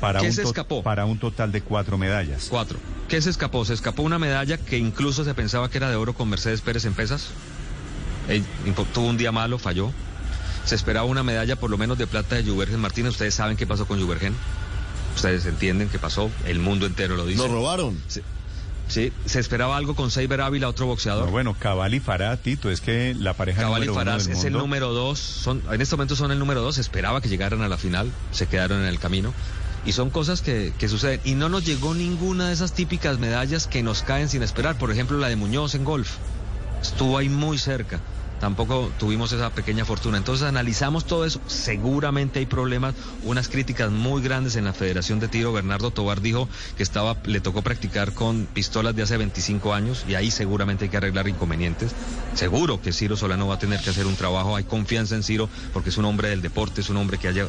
para, 0.00 0.20
¿Qué 0.20 0.26
un, 0.26 0.32
se 0.32 0.42
escapó? 0.42 0.82
para 0.82 1.06
un 1.06 1.18
total 1.18 1.50
de 1.52 1.62
cuatro 1.62 1.96
medallas. 1.98 2.48
Cuatro. 2.50 2.78
¿Qué 3.08 3.20
se 3.22 3.30
escapó? 3.30 3.64
Se 3.64 3.72
escapó 3.72 4.02
una 4.02 4.18
medalla 4.18 4.58
que 4.58 4.76
incluso 4.78 5.24
se 5.24 5.32
pensaba 5.34 5.70
que 5.70 5.78
era 5.78 5.88
de 5.90 5.96
oro 5.96 6.12
con 6.12 6.28
Mercedes 6.28 6.60
Pérez 6.60 6.84
en 6.84 6.92
pesas. 6.94 7.28
Tuvo 8.92 9.06
un 9.06 9.16
día 9.16 9.32
malo, 9.32 9.58
falló. 9.58 9.90
Se 10.66 10.74
esperaba 10.74 11.06
una 11.06 11.22
medalla 11.22 11.56
por 11.56 11.70
lo 11.70 11.78
menos 11.78 11.96
de 11.96 12.06
plata 12.06 12.36
de 12.36 12.44
Juvergen 12.44 12.78
Martínez. 12.78 13.12
Ustedes 13.12 13.34
saben 13.34 13.56
qué 13.56 13.66
pasó 13.66 13.86
con 13.86 13.98
Juvergen. 14.00 14.34
Ustedes 15.14 15.46
entienden 15.46 15.88
qué 15.88 15.98
pasó. 15.98 16.30
El 16.46 16.60
mundo 16.60 16.86
entero 16.86 17.16
lo 17.16 17.26
dice. 17.26 17.42
Nos 17.42 17.50
robaron. 17.50 18.00
Sí, 18.06 18.20
sí, 18.88 19.12
se 19.24 19.40
esperaba 19.40 19.76
algo 19.76 19.94
con 19.94 20.10
Seiber 20.10 20.40
Ávila, 20.40 20.68
otro 20.68 20.86
boxeador. 20.86 21.26
No, 21.26 21.30
bueno, 21.30 21.56
Cabal 21.58 21.94
y 21.94 22.00
Farah, 22.00 22.36
Tito, 22.36 22.70
es 22.70 22.80
que 22.80 23.14
la 23.14 23.34
pareja 23.34 23.62
Cabal 23.62 23.84
y 23.84 23.86
del 23.88 24.08
es 24.30 24.44
el 24.44 24.52
número 24.52 24.92
dos. 24.92 25.18
Son, 25.18 25.62
en 25.70 25.80
este 25.80 25.96
momento 25.96 26.16
son 26.16 26.30
el 26.30 26.38
número 26.38 26.62
dos. 26.62 26.76
Se 26.76 26.80
esperaba 26.80 27.20
que 27.20 27.28
llegaran 27.28 27.62
a 27.62 27.68
la 27.68 27.76
final. 27.76 28.12
Se 28.30 28.46
quedaron 28.46 28.80
en 28.80 28.86
el 28.86 28.98
camino. 28.98 29.34
Y 29.84 29.92
son 29.92 30.10
cosas 30.10 30.42
que, 30.42 30.72
que 30.78 30.88
suceden. 30.88 31.20
Y 31.24 31.34
no 31.34 31.48
nos 31.48 31.64
llegó 31.64 31.94
ninguna 31.94 32.48
de 32.48 32.54
esas 32.54 32.72
típicas 32.72 33.18
medallas 33.18 33.66
que 33.66 33.82
nos 33.82 34.02
caen 34.02 34.28
sin 34.28 34.42
esperar. 34.42 34.76
Por 34.76 34.90
ejemplo, 34.90 35.18
la 35.18 35.28
de 35.28 35.36
Muñoz 35.36 35.74
en 35.74 35.84
golf. 35.84 36.16
Estuvo 36.82 37.16
ahí 37.18 37.28
muy 37.28 37.58
cerca. 37.58 38.00
Tampoco 38.40 38.92
tuvimos 38.98 39.32
esa 39.32 39.50
pequeña 39.50 39.84
fortuna. 39.84 40.16
Entonces 40.16 40.46
analizamos 40.46 41.04
todo 41.06 41.24
eso. 41.24 41.40
Seguramente 41.46 42.38
hay 42.38 42.46
problemas, 42.46 42.94
unas 43.24 43.48
críticas 43.48 43.90
muy 43.90 44.22
grandes 44.22 44.56
en 44.56 44.64
la 44.64 44.72
Federación 44.72 45.18
de 45.18 45.28
Tiro. 45.28 45.52
Bernardo 45.52 45.90
Tobar 45.90 46.20
dijo 46.20 46.48
que 46.76 46.82
estaba, 46.82 47.16
le 47.24 47.40
tocó 47.40 47.62
practicar 47.62 48.12
con 48.12 48.46
pistolas 48.46 48.94
de 48.94 49.02
hace 49.02 49.16
25 49.16 49.74
años 49.74 50.04
y 50.08 50.14
ahí 50.14 50.30
seguramente 50.30 50.84
hay 50.84 50.90
que 50.90 50.96
arreglar 50.96 51.28
inconvenientes. 51.28 51.92
Seguro 52.34 52.80
que 52.80 52.92
Ciro 52.92 53.16
Solano 53.16 53.48
va 53.48 53.56
a 53.56 53.58
tener 53.58 53.80
que 53.80 53.90
hacer 53.90 54.06
un 54.06 54.14
trabajo. 54.14 54.54
Hay 54.54 54.64
confianza 54.64 55.16
en 55.16 55.22
Ciro 55.22 55.48
porque 55.72 55.90
es 55.90 55.98
un 55.98 56.04
hombre 56.04 56.28
del 56.28 56.42
deporte, 56.42 56.80
es 56.80 56.90
un 56.90 56.96
hombre 56.96 57.18
que 57.18 57.28
haya 57.28 57.46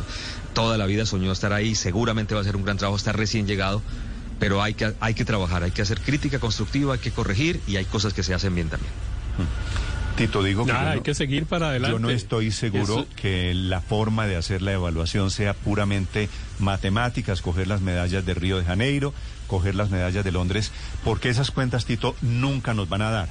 toda 0.53 0.77
la 0.77 0.87
vida 0.87 1.05
soñó 1.05 1.31
estar 1.31 1.53
ahí. 1.53 1.75
Seguramente 1.75 2.33
va 2.33 2.39
a 2.39 2.43
hacer 2.43 2.55
un 2.55 2.63
gran 2.63 2.77
trabajo, 2.77 2.97
está 2.97 3.11
recién 3.11 3.45
llegado. 3.45 3.81
Pero 4.39 4.63
hay 4.63 4.73
que, 4.73 4.95
hay 5.01 5.13
que 5.13 5.25
trabajar, 5.25 5.63
hay 5.63 5.71
que 5.71 5.81
hacer 5.81 5.99
crítica 5.99 6.39
constructiva, 6.39 6.93
hay 6.93 6.99
que 6.99 7.11
corregir 7.11 7.59
y 7.67 7.75
hay 7.75 7.85
cosas 7.85 8.13
que 8.13 8.23
se 8.23 8.33
hacen 8.33 8.55
bien 8.55 8.69
también. 8.69 8.91
Tito, 10.19 10.43
digo 10.43 10.65
que, 10.65 10.73
Nada, 10.73 10.83
yo, 10.85 10.89
hay 10.91 10.97
no, 10.97 11.03
que 11.03 11.15
seguir 11.15 11.45
para 11.45 11.69
adelante. 11.69 11.93
yo 11.93 11.99
no 11.99 12.09
estoy 12.09 12.51
seguro 12.51 12.83
Eso- 13.01 13.07
que 13.15 13.53
la 13.53 13.79
forma 13.81 14.27
de 14.27 14.35
hacer 14.35 14.61
la 14.61 14.73
evaluación 14.73 15.31
sea 15.31 15.53
puramente 15.53 16.27
matemáticas, 16.59 17.41
coger 17.41 17.67
las 17.67 17.81
medallas 17.81 18.25
de 18.25 18.33
Río 18.33 18.57
de 18.57 18.65
Janeiro, 18.65 19.13
coger 19.47 19.75
las 19.75 19.89
medallas 19.89 20.23
de 20.25 20.31
Londres, 20.31 20.71
porque 21.03 21.29
esas 21.29 21.51
cuentas, 21.51 21.85
Tito, 21.85 22.15
nunca 22.21 22.73
nos 22.73 22.89
van 22.89 23.01
a 23.01 23.11
dar. 23.11 23.29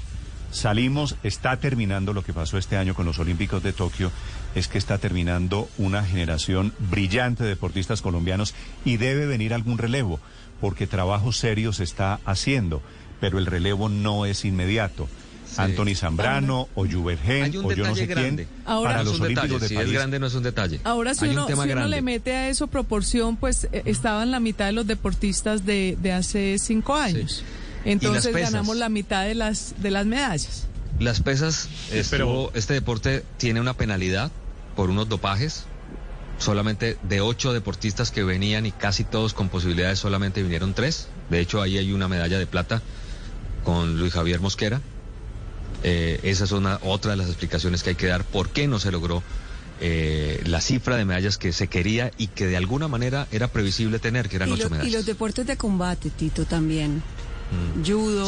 Salimos, 0.50 1.16
está 1.22 1.58
terminando 1.58 2.14
lo 2.14 2.24
que 2.24 2.32
pasó 2.32 2.56
este 2.56 2.78
año 2.78 2.94
con 2.94 3.04
los 3.04 3.18
Olímpicos 3.18 3.62
de 3.62 3.74
Tokio, 3.74 4.10
es 4.54 4.66
que 4.66 4.78
está 4.78 4.96
terminando 4.96 5.68
una 5.76 6.02
generación 6.04 6.72
brillante 6.90 7.42
de 7.44 7.50
deportistas 7.50 8.00
colombianos 8.00 8.54
y 8.84 8.96
debe 8.96 9.26
venir 9.26 9.52
algún 9.52 9.76
relevo, 9.76 10.20
porque 10.58 10.86
trabajo 10.86 11.32
serio 11.32 11.74
se 11.74 11.84
está 11.84 12.18
haciendo, 12.24 12.80
pero 13.20 13.38
el 13.38 13.44
relevo 13.44 13.90
no 13.90 14.24
es 14.24 14.46
inmediato. 14.46 15.06
Sí. 15.48 15.62
Anthony 15.62 15.94
Zambrano 15.96 16.68
o 16.74 16.86
Juvergen 16.86 17.42
Hay 17.44 17.56
un 17.56 17.64
o 17.64 17.70
yo 17.72 17.76
no 17.78 17.82
detalle 17.94 18.00
sé 18.00 18.06
grande. 18.06 18.44
quién 18.46 18.62
Ahora- 18.66 18.90
para 18.90 18.98
no 18.98 19.04
los 19.04 19.14
es 19.14 19.18
un 19.20 19.24
Olímpicos 19.26 19.48
detalle, 19.50 19.62
de 19.62 19.68
si 19.68 19.74
París. 19.74 19.88
es 19.90 19.94
grande 19.94 20.18
no 20.20 20.26
es 20.26 20.34
un 20.34 20.42
detalle. 20.42 20.80
Ahora, 20.84 21.14
si 21.14 21.24
uno, 21.26 21.46
un 21.46 21.62
si 21.64 21.70
uno 21.72 21.86
le 21.88 22.02
mete 22.02 22.34
a 22.34 22.48
eso 22.48 22.66
proporción, 22.66 23.36
pues 23.36 23.66
eh, 23.72 23.82
estaban 23.86 24.30
la 24.30 24.40
mitad 24.40 24.66
de 24.66 24.72
los 24.72 24.86
deportistas 24.86 25.64
de, 25.66 25.96
de 26.00 26.12
hace 26.12 26.58
cinco 26.58 26.94
años. 26.96 27.42
Entonces 27.84 28.34
ganamos 28.34 28.76
la 28.76 28.88
mitad 28.88 29.24
de 29.24 29.34
las, 29.34 29.74
de 29.80 29.90
las 29.90 30.04
medallas. 30.06 30.66
Las 31.00 31.20
pesas, 31.22 31.68
estuvo- 31.92 32.48
pero- 32.50 32.50
este 32.54 32.74
deporte 32.74 33.24
tiene 33.38 33.60
una 33.60 33.72
penalidad 33.74 34.30
por 34.76 34.90
unos 34.90 35.08
dopajes. 35.08 35.64
Solamente 36.38 36.96
de 37.02 37.20
ocho 37.20 37.52
deportistas 37.52 38.12
que 38.12 38.22
venían 38.22 38.64
y 38.64 38.70
casi 38.70 39.02
todos 39.02 39.34
con 39.34 39.48
posibilidades, 39.48 39.98
solamente 39.98 40.40
vinieron 40.42 40.72
tres. 40.72 41.08
De 41.30 41.40
hecho, 41.40 41.60
ahí 41.60 41.78
hay 41.78 41.92
una 41.92 42.06
medalla 42.06 42.38
de 42.38 42.46
plata 42.46 42.80
con 43.64 43.98
Luis 43.98 44.12
Javier 44.12 44.40
Mosquera. 44.40 44.80
Eh, 45.82 46.18
esa 46.24 46.44
es 46.44 46.52
una, 46.52 46.78
otra 46.82 47.12
de 47.12 47.16
las 47.18 47.28
explicaciones 47.28 47.82
que 47.82 47.90
hay 47.90 47.96
que 47.96 48.06
dar 48.06 48.24
por 48.24 48.50
qué 48.50 48.66
no 48.66 48.78
se 48.80 48.90
logró 48.90 49.22
eh, 49.80 50.42
la 50.46 50.60
cifra 50.60 50.96
de 50.96 51.04
medallas 51.04 51.38
que 51.38 51.52
se 51.52 51.68
quería 51.68 52.10
y 52.18 52.26
que 52.28 52.46
de 52.46 52.56
alguna 52.56 52.88
manera 52.88 53.28
era 53.30 53.46
previsible 53.48 53.98
tener, 54.00 54.28
que 54.28 54.36
eran 54.36 54.48
Y, 54.48 54.52
ocho 54.52 54.62
lo- 54.64 54.68
y 54.68 54.70
medallas. 54.72 54.92
los 54.92 55.06
deportes 55.06 55.46
de 55.46 55.56
combate, 55.56 56.10
Tito, 56.10 56.44
también. 56.46 57.02
Judo, 57.86 58.26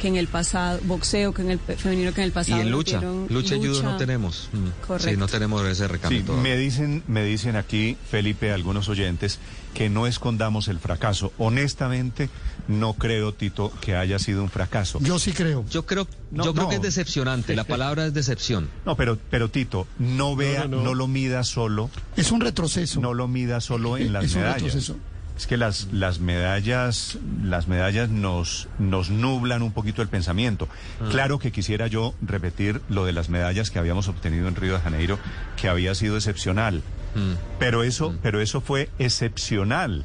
que 0.00 0.08
en 0.08 0.16
el 0.16 0.26
pasado, 0.28 0.80
boxeo, 0.84 1.32
que 1.32 1.40
en 1.42 1.50
el 1.52 1.58
femenino, 1.58 2.12
que 2.12 2.20
en 2.20 2.24
el 2.24 2.30
Y 2.30 2.32
pasado. 2.34 2.60
en 2.60 2.70
lucha, 2.70 3.00
lucha 3.28 3.56
y 3.56 3.58
judo 3.66 3.82
no 3.82 3.96
tenemos. 3.96 4.50
Mm. 4.52 4.66
Sí, 4.66 4.72
Correcto. 4.86 5.18
no 5.20 5.28
tenemos 5.28 5.66
ese 5.66 5.88
recambio. 5.88 6.24
Sí, 6.26 6.32
me 6.32 6.56
dicen, 6.58 7.02
me 7.06 7.24
dicen 7.24 7.56
aquí, 7.56 7.96
Felipe, 8.10 8.52
algunos 8.52 8.88
oyentes, 8.90 9.38
que 9.72 9.88
no 9.88 10.06
escondamos 10.06 10.68
el 10.68 10.78
fracaso. 10.78 11.32
Honestamente, 11.38 12.28
no 12.70 12.94
creo, 12.94 13.34
Tito, 13.34 13.72
que 13.80 13.96
haya 13.96 14.18
sido 14.18 14.42
un 14.42 14.48
fracaso. 14.50 14.98
Yo 15.02 15.18
sí 15.18 15.32
creo. 15.32 15.64
Yo 15.70 15.84
creo, 15.86 16.06
No, 16.30 16.44
yo 16.44 16.52
creo 16.52 16.64
no. 16.64 16.70
que 16.70 16.76
es 16.76 16.82
decepcionante. 16.82 17.54
La 17.56 17.64
palabra 17.64 18.06
es 18.06 18.14
decepción. 18.14 18.68
No, 18.86 18.96
pero, 18.96 19.18
pero 19.30 19.48
Tito, 19.50 19.86
no 19.98 20.36
vea, 20.36 20.64
no, 20.66 20.76
no, 20.78 20.82
no. 20.84 20.94
lo 20.94 21.06
mida 21.08 21.42
solo, 21.44 21.90
Es 22.16 22.30
un 22.32 22.40
retroceso. 22.40 23.00
no 23.00 23.12
lo 23.14 23.28
mida 23.28 23.60
solo 23.60 23.96
en 23.98 24.12
las 24.12 24.24
Es 24.24 24.34
un 24.34 24.40
medallas. 24.42 24.62
retroceso. 24.62 24.96
Es 25.36 25.46
que 25.46 25.56
las, 25.56 25.88
las 25.90 26.20
medallas, 26.20 27.16
las 27.42 27.66
medallas 27.66 28.10
nos, 28.10 28.68
nos 28.78 29.08
nublan 29.08 29.62
un 29.62 29.72
poquito 29.72 30.02
el 30.02 30.08
pensamiento. 30.08 30.68
Claro 31.10 31.38
que 31.38 31.50
quisiera 31.50 31.86
yo 31.86 32.14
repetir 32.20 32.82
lo 32.90 33.06
de 33.06 33.12
las 33.12 33.30
medallas 33.30 33.70
que 33.70 33.78
habíamos 33.78 34.06
obtenido 34.08 34.48
en 34.48 34.54
Río 34.56 34.74
de 34.74 34.80
Janeiro, 34.80 35.18
que 35.58 35.68
había 35.68 35.94
sido 35.94 36.16
excepcional. 36.16 36.82
Mm. 37.14 37.32
Pero 37.58 37.82
eso, 37.84 38.14
pero 38.22 38.40
eso 38.42 38.60
fue 38.60 38.90
excepcional. 38.98 40.04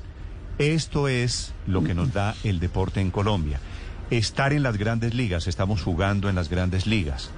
Esto 0.57 1.07
es 1.07 1.53
lo 1.67 1.83
que 1.83 1.93
nos 1.93 2.13
da 2.13 2.35
el 2.43 2.59
deporte 2.59 3.01
en 3.01 3.11
Colombia. 3.11 3.59
Estar 4.09 4.53
en 4.53 4.63
las 4.63 4.77
grandes 4.77 5.13
ligas, 5.13 5.47
estamos 5.47 5.81
jugando 5.81 6.29
en 6.29 6.35
las 6.35 6.49
grandes 6.49 6.85
ligas. 6.87 7.29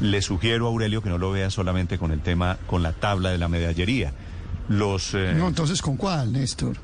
Le 0.00 0.22
sugiero 0.22 0.66
a 0.66 0.70
Aurelio 0.70 1.02
que 1.02 1.10
no 1.10 1.18
lo 1.18 1.30
vea 1.30 1.50
solamente 1.50 1.98
con 1.98 2.10
el 2.10 2.20
tema, 2.20 2.58
con 2.66 2.82
la 2.82 2.92
tabla 2.92 3.30
de 3.30 3.38
la 3.38 3.48
medallería. 3.48 4.12
Los 4.68 5.14
eh, 5.14 5.34
No, 5.36 5.46
entonces, 5.48 5.80
¿con 5.82 5.96
cuál, 5.96 6.32
Néstor? 6.32 6.76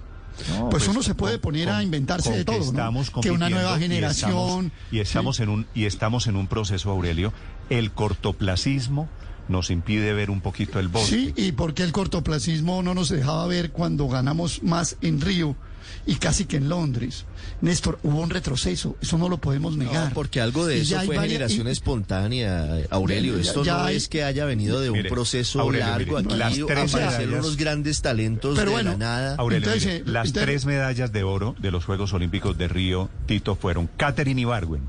no, 0.50 0.68
pues, 0.70 0.86
uno 0.88 1.02
se 1.02 1.14
puede 1.14 1.34
con- 1.34 1.52
poner 1.52 1.68
a 1.70 1.82
inventarse 1.82 2.30
de 2.32 2.44
todo, 2.44 2.56
que 2.56 2.60
¿no? 2.64 2.68
estamos 2.70 3.10
Que 3.22 3.30
una 3.30 3.48
nueva 3.50 3.62
y 3.62 3.64
estamos- 3.64 3.80
generación. 3.80 4.72
Y 4.92 4.98
estamos, 5.00 5.36
Sí. 5.36 5.42
en 5.42 5.48
un 5.48 5.66
y 5.74 5.86
estamos 5.86 6.26
en 6.26 6.36
un 6.36 6.46
proceso, 6.46 6.90
Aurelio. 6.90 7.32
El 7.70 7.90
cortoplacismo 7.92 9.08
nos 9.48 9.70
impide 9.70 10.12
ver 10.12 10.30
un 10.30 10.40
poquito 10.42 10.78
el 10.78 10.88
bosque. 10.88 11.10
Sí, 11.10 11.34
y 11.36 11.52
porque 11.52 11.82
el 11.82 11.92
cortoplacismo 11.92 12.82
no 12.82 12.94
nos 12.94 13.08
dejaba 13.08 13.46
ver 13.46 13.72
cuando 13.72 14.06
ganamos 14.08 14.62
más 14.62 14.96
en 15.00 15.20
Río 15.20 15.56
y 16.06 16.16
casi 16.16 16.44
que 16.44 16.56
en 16.56 16.68
Londres. 16.68 17.24
Néstor, 17.60 17.98
hubo 18.02 18.20
un 18.20 18.30
retroceso, 18.30 18.96
eso 19.00 19.18
no 19.18 19.28
lo 19.28 19.38
podemos 19.38 19.76
negar. 19.76 20.08
No, 20.08 20.14
porque 20.14 20.40
algo 20.40 20.66
de 20.66 20.78
Y 20.78 20.80
eso 20.82 20.96
fue 21.02 21.16
varias- 21.16 21.32
generación 21.32 21.68
y- 21.68 21.70
espontánea, 21.70 22.68
Aurelio. 22.90 23.34
Ya- 23.36 23.40
Esto 23.42 23.64
ya 23.64 23.74
no 23.78 23.84
hay- 23.84 23.96
es 23.96 24.08
que 24.08 24.24
haya 24.24 24.44
venido 24.44 24.80
de 24.80 24.90
un 24.90 24.96
Mire, 24.98 25.08
proceso 25.10 25.60
Aurelio, 25.60 25.86
largo. 25.86 26.18
mire, 26.22 26.36
las 26.36 26.52
Aquí 26.52 26.62
tres 26.66 26.94
aparecieron 26.94 27.30
medallas- 27.30 27.44
unos 27.44 27.56
grandes 27.56 28.02
talentos 28.02 28.58
Pero 28.58 28.70
de 28.70 28.74
bueno, 28.76 28.90
la 28.92 28.96
nada. 28.96 29.34
Aurelio, 29.36 29.66
Entonces, 29.68 29.84
mire, 29.86 29.96
eh, 29.98 30.12
las 30.12 30.26
entonces- 30.28 30.42
tres 30.46 30.66
medallas 30.66 31.12
de 31.12 31.22
oro 31.22 31.54
de 31.58 31.70
los 31.70 31.84
Juegos 31.84 32.12
Olímpicos 32.12 32.56
de 32.58 32.68
Río, 32.68 33.08
Tito, 33.26 33.54
fueron 33.56 33.88
Catherine 33.96 34.40
Ibargüen. 34.40 34.82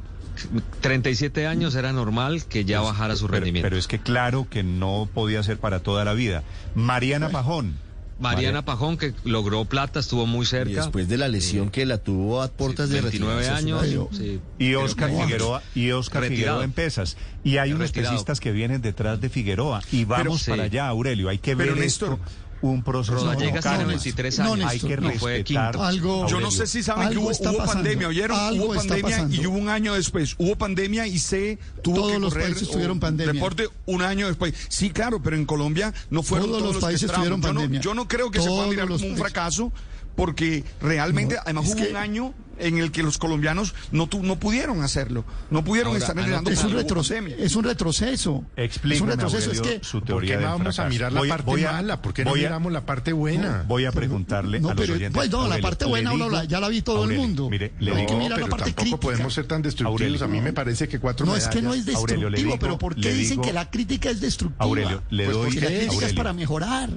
37 0.81 1.45
años 1.47 1.75
era 1.75 1.93
normal 1.93 2.45
que 2.45 2.65
ya 2.65 2.81
bajara 2.81 3.15
su 3.15 3.25
Pero, 3.27 3.35
rendimiento. 3.35 3.65
pero 3.67 3.77
es 3.77 3.87
que 3.87 3.99
claro 3.99 4.47
que 4.49 4.63
no 4.63 5.07
podía 5.13 5.43
ser 5.43 5.57
para 5.59 5.79
toda 5.79 6.03
la 6.05 6.13
vida. 6.13 6.43
Mariana 6.75 7.29
Pajón. 7.29 7.75
Mariana 8.19 8.63
Pajón, 8.63 8.97
que 8.97 9.13
logró 9.23 9.65
plata, 9.65 9.99
estuvo 9.99 10.25
muy 10.25 10.43
Y 10.43 10.47
cerca. 10.47 10.81
después 10.81 11.07
de 11.07 11.17
la 11.17 11.27
lesión 11.27 11.69
que 11.69 11.85
la 11.85 11.97
tuvo 11.97 12.41
a 12.41 12.47
puertas 12.49 12.89
de 12.89 13.01
29 13.01 13.35
retirarse, 13.41 13.65
años. 13.65 14.07
Sí. 14.17 14.39
Y 14.59 14.75
Oscar 14.75 15.09
Figueroa 15.09 15.61
y 15.75 15.91
Oscar 15.91 16.21
retirado. 16.21 16.37
Figueroa 16.59 16.63
en 16.63 16.71
pesas. 16.71 17.17
Y 17.43 17.57
hay 17.57 17.73
unos 17.73 17.89
Retirado. 17.89 18.13
pesistas 18.13 18.39
que 18.39 18.51
vienen 18.51 18.81
detrás 18.81 19.19
de 19.19 19.29
Figueroa. 19.29 19.81
Y 19.91 20.05
vamos 20.05 20.43
para 20.45 20.63
allá, 20.63 20.87
Aurelio. 20.87 21.27
Hay 21.29 21.39
que 21.39 21.55
Pero, 21.55 21.73
ver 21.73 21.83
Néstor, 21.83 22.13
esto, 22.13 22.25
un 22.71 22.83
proceso 22.83 23.15
Rodallega 23.15 23.49
con 23.51 23.57
está 23.59 23.71
en 23.71 23.75
calma. 23.77 23.87
23 23.89 24.39
No, 24.39 24.43
años. 24.53 24.57
Néstor, 24.57 24.71
Hay 24.71 24.79
que 24.79 25.01
no. 25.01 25.09
Respetar. 25.09 25.75
Algo- 25.77 26.27
Yo 26.27 26.39
no 26.39 26.51
sé 26.51 26.67
si 26.67 26.81
saben 26.83 27.09
que 27.09 27.17
hubo, 27.17 27.31
pandemia, 27.65 28.07
¿oyeron? 28.07 28.39
Algo 28.39 28.65
hubo 28.65 28.73
pandemia 28.75 29.03
pasando. 29.03 29.35
y 29.35 29.45
hubo 29.45 29.57
un 29.57 29.69
año 29.69 29.93
después. 29.93 30.35
Hubo 30.37 30.55
pandemia 30.55 31.05
y 31.07 31.19
se 31.19 31.57
tuvo 31.83 31.95
Todos 31.97 32.11
que 32.13 32.19
los 32.19 32.33
correr 32.33 32.49
países 32.51 32.69
tuvieron 32.69 32.99
pandemia. 32.99 33.33
deporte 33.33 33.67
un 33.85 34.01
año 34.01 34.27
después. 34.27 34.53
Sí, 34.69 34.89
claro, 34.91 35.21
pero 35.21 35.35
en 35.35 35.45
Colombia 35.45 35.93
no 36.09 36.23
fueron 36.23 36.47
Todos 36.49 36.61
todos, 36.61 36.73
los 36.75 36.83
países 36.83 37.09
que 37.09 37.15
tuvieron 37.15 37.41
yo 37.41 37.47
pandemia. 37.47 37.79
No, 37.79 37.83
yo 37.83 37.93
no 37.93 38.07
creo 38.07 38.31
que 38.31 38.39
se 38.39 38.45
Todos 38.45 38.59
pueda 38.59 38.69
mirar 38.69 38.85
como 38.87 38.95
un 38.95 39.01
países. 39.01 39.19
fracaso 39.19 39.71
porque 40.15 40.63
realmente, 40.81 41.35
No, 41.35 41.41
además 41.45 41.65
hubo 41.67 41.75
que- 41.75 41.87
un 41.89 41.95
año 41.97 42.33
en 42.67 42.77
el 42.77 42.91
que 42.91 43.03
los 43.03 43.17
colombianos 43.17 43.73
no, 43.91 44.07
tu- 44.07 44.23
no 44.23 44.37
pudieron 44.39 44.81
hacerlo. 44.83 45.25
No 45.49 45.63
pudieron 45.63 45.93
Ahora, 45.93 45.99
estar 45.99 46.17
entrenando 46.17 46.49
Es 46.51 46.63
un, 46.63 46.71
retroceso, 46.73 47.25
es 47.27 47.55
un 47.55 47.63
retroceso. 47.63 48.43
Explíqueme, 48.55 48.95
es 48.95 49.01
un 49.01 49.07
retroceso. 49.09 49.49
Aurelio, 49.51 49.63
es 49.71 49.79
que 49.79 49.83
su 49.85 49.99
¿Por 49.99 50.07
teoría 50.07 50.29
qué 50.31 50.37
del 50.37 50.45
no 50.49 50.57
vamos 50.59 50.79
a 50.79 50.85
mirar 50.89 51.11
la 51.13 51.19
Voy- 51.19 51.29
parte 51.29 51.45
voy 51.45 51.63
a- 51.65 51.71
mala? 51.73 52.01
¿Por 52.01 52.13
qué 52.13 52.25
no 52.25 52.33
miramos 52.33 52.71
la 52.71 52.85
parte 52.85 53.13
buena? 53.13 53.65
Voy 53.67 53.85
a 53.85 53.91
preguntarle 53.91 54.59
No, 54.59 54.69
a 54.69 54.73
los 54.73 54.81
pero, 54.81 54.93
oyentes. 54.95 55.13
pues, 55.15 55.29
no, 55.31 55.47
la 55.47 55.57
parte 55.59 55.85
buena 55.85 56.11
uno 56.13 56.25
digo- 56.25 56.35
la- 56.37 56.43
ya 56.45 56.59
la 56.59 56.69
vi 56.69 56.81
todo 56.81 57.03
el 57.03 57.17
mundo. 57.17 57.49
Mire, 57.49 57.73
le 57.79 57.91
No, 57.91 57.95
hay 57.97 58.01
digo, 58.05 58.13
que 58.13 58.23
mirar 58.23 58.39
la 58.39 58.47
parte 58.47 58.65
tampoco 58.65 58.81
crítica. 58.81 58.99
podemos 59.01 59.33
ser 59.33 59.45
tan 59.45 59.61
destructivos. 59.61 60.01
Aurelio, 60.01 60.23
a 60.23 60.27
mí 60.27 60.37
no. 60.37 60.43
me 60.43 60.53
parece 60.53 60.87
que 60.87 60.99
cuatro 60.99 61.25
No, 61.25 61.35
es 61.35 61.47
que 61.47 61.61
no 61.61 61.73
es 61.73 61.85
destructivo, 61.85 62.29
digo- 62.29 62.57
pero 62.59 62.77
¿por 62.77 62.95
qué 62.95 63.13
dicen 63.13 63.37
digo- 63.37 63.43
que 63.43 63.53
la 63.53 63.69
crítica 63.69 64.09
es 64.09 64.21
destructiva? 64.21 64.63
Aurelio, 64.65 65.03
le 65.09 65.25
Pues 65.25 65.35
doy- 65.37 65.45
porque 65.45 65.61
la 65.61 65.67
crítica 65.67 65.85
es 65.87 65.93
Aurelio. 65.95 66.15
para 66.15 66.33
mejorar. 66.33 66.89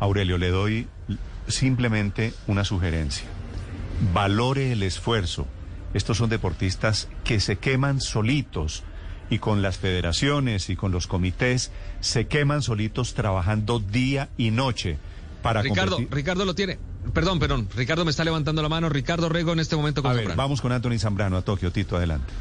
Aurelio, 0.00 0.38
le 0.38 0.48
doy, 0.50 0.86
simplemente 1.48 2.32
una 2.46 2.64
sugerencia. 2.64 3.24
Valore 4.12 4.72
el 4.72 4.82
esfuerzo. 4.82 5.46
Estos 5.94 6.16
son 6.18 6.28
deportistas 6.30 7.08
que 7.22 7.40
se 7.40 7.56
queman 7.56 8.00
solitos 8.00 8.82
y 9.30 9.38
con 9.38 9.62
las 9.62 9.78
federaciones 9.78 10.68
y 10.68 10.76
con 10.76 10.92
los 10.92 11.06
comités 11.06 11.70
se 12.00 12.26
queman 12.26 12.62
solitos 12.62 13.14
trabajando 13.14 13.78
día 13.78 14.28
y 14.36 14.50
noche 14.50 14.98
para 15.42 15.62
Ricardo, 15.62 15.96
competir. 15.96 16.14
Ricardo 16.16 16.44
lo 16.44 16.54
tiene. 16.54 16.78
Perdón, 17.12 17.38
perdón. 17.38 17.68
Ricardo 17.76 18.04
me 18.04 18.10
está 18.10 18.24
levantando 18.24 18.62
la 18.62 18.68
mano. 18.68 18.88
Ricardo 18.88 19.28
Rego 19.28 19.52
en 19.52 19.60
este 19.60 19.76
momento 19.76 20.02
con 20.02 20.10
A 20.10 20.14
ver, 20.14 20.34
vamos 20.34 20.60
con 20.60 20.72
Anthony 20.72 20.98
Zambrano 20.98 21.36
a 21.36 21.42
Tokio. 21.42 21.70
Tito, 21.70 21.96
adelante. 21.96 22.32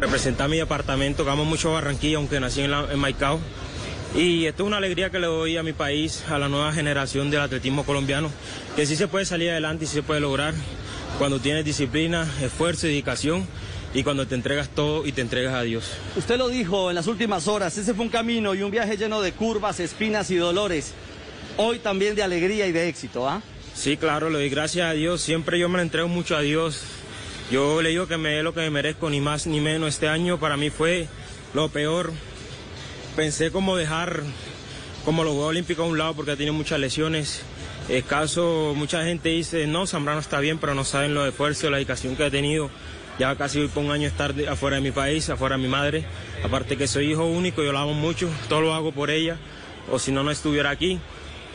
representar 0.00 0.48
mi 0.50 0.56
departamento, 0.58 1.24
que 1.24 1.30
amo 1.30 1.44
mucho 1.44 1.72
Barranquilla, 1.72 2.16
aunque 2.18 2.38
nací 2.40 2.60
en, 2.62 2.70
la- 2.70 2.92
en 2.92 2.98
Maicao. 2.98 3.38
Y 4.14 4.46
esto 4.46 4.62
es 4.62 4.66
una 4.68 4.76
alegría 4.76 5.10
que 5.10 5.18
le 5.18 5.26
doy 5.26 5.56
a 5.56 5.64
mi 5.64 5.72
país, 5.72 6.24
a 6.28 6.38
la 6.38 6.48
nueva 6.48 6.72
generación 6.72 7.32
del 7.32 7.40
atletismo 7.40 7.84
colombiano, 7.84 8.30
que 8.76 8.86
sí 8.86 8.94
se 8.94 9.08
puede 9.08 9.24
salir 9.24 9.50
adelante 9.50 9.84
y 9.84 9.88
sí 9.88 9.94
se 9.94 10.02
puede 10.04 10.20
lograr 10.20 10.54
cuando 11.18 11.40
tienes 11.40 11.64
disciplina, 11.64 12.28
esfuerzo 12.40 12.86
y 12.86 12.90
dedicación 12.90 13.44
y 13.92 14.04
cuando 14.04 14.26
te 14.26 14.36
entregas 14.36 14.68
todo 14.68 15.04
y 15.04 15.10
te 15.10 15.20
entregas 15.20 15.54
a 15.54 15.62
Dios. 15.62 15.90
Usted 16.16 16.38
lo 16.38 16.48
dijo 16.48 16.90
en 16.90 16.94
las 16.94 17.08
últimas 17.08 17.48
horas, 17.48 17.76
ese 17.76 17.92
fue 17.92 18.04
un 18.04 18.10
camino 18.10 18.54
y 18.54 18.62
un 18.62 18.70
viaje 18.70 18.96
lleno 18.96 19.20
de 19.20 19.32
curvas, 19.32 19.80
espinas 19.80 20.30
y 20.30 20.36
dolores. 20.36 20.92
Hoy 21.56 21.80
también 21.80 22.14
de 22.14 22.22
alegría 22.22 22.68
y 22.68 22.72
de 22.72 22.88
éxito, 22.88 23.28
¿ah? 23.28 23.42
Sí, 23.74 23.96
claro, 23.96 24.30
le 24.30 24.38
doy 24.38 24.48
gracias 24.48 24.88
a 24.88 24.92
Dios. 24.92 25.22
Siempre 25.22 25.58
yo 25.58 25.68
me 25.68 25.78
lo 25.78 25.82
entrego 25.82 26.06
mucho 26.06 26.36
a 26.36 26.40
Dios. 26.40 26.82
Yo 27.50 27.82
le 27.82 27.90
digo 27.90 28.06
que 28.06 28.16
me 28.16 28.30
dé 28.30 28.44
lo 28.44 28.54
que 28.54 28.60
me 28.60 28.70
merezco, 28.70 29.10
ni 29.10 29.20
más 29.20 29.48
ni 29.48 29.60
menos. 29.60 29.88
Este 29.88 30.06
año 30.06 30.38
para 30.38 30.56
mí 30.56 30.70
fue 30.70 31.08
lo 31.52 31.68
peor. 31.68 32.12
Pensé 33.16 33.52
como 33.52 33.76
dejar 33.76 34.22
como 35.04 35.22
los 35.22 35.34
Juegos 35.34 35.50
Olímpicos 35.50 35.84
a 35.84 35.88
un 35.88 35.98
lado 35.98 36.14
porque 36.14 36.32
ha 36.32 36.36
tenido 36.36 36.52
muchas 36.52 36.80
lesiones. 36.80 37.42
Escaso, 37.88 38.72
mucha 38.74 39.04
gente 39.04 39.28
dice, 39.28 39.68
no, 39.68 39.86
Zambrano 39.86 40.18
está 40.18 40.40
bien, 40.40 40.58
pero 40.58 40.74
no 40.74 40.84
saben 40.84 41.14
lo 41.14 41.22
de 41.22 41.28
esfuerzo, 41.28 41.70
la 41.70 41.76
dedicación 41.76 42.16
que 42.16 42.24
ha 42.24 42.30
tenido. 42.30 42.70
Ya 43.20 43.36
casi 43.36 43.58
voy 43.58 43.68
por 43.68 43.84
un 43.84 43.92
año 43.92 44.08
estar 44.08 44.34
afuera 44.48 44.76
de 44.76 44.82
mi 44.82 44.90
país, 44.90 45.30
afuera 45.30 45.56
de 45.56 45.62
mi 45.62 45.68
madre. 45.68 46.04
Aparte 46.42 46.76
que 46.76 46.88
soy 46.88 47.12
hijo 47.12 47.24
único, 47.24 47.62
yo 47.62 47.72
la 47.72 47.82
amo 47.82 47.94
mucho, 47.94 48.28
todo 48.48 48.62
lo 48.62 48.74
hago 48.74 48.90
por 48.90 49.10
ella, 49.10 49.36
o 49.92 50.00
si 50.00 50.10
no, 50.10 50.24
no 50.24 50.32
estuviera 50.32 50.70
aquí. 50.70 50.98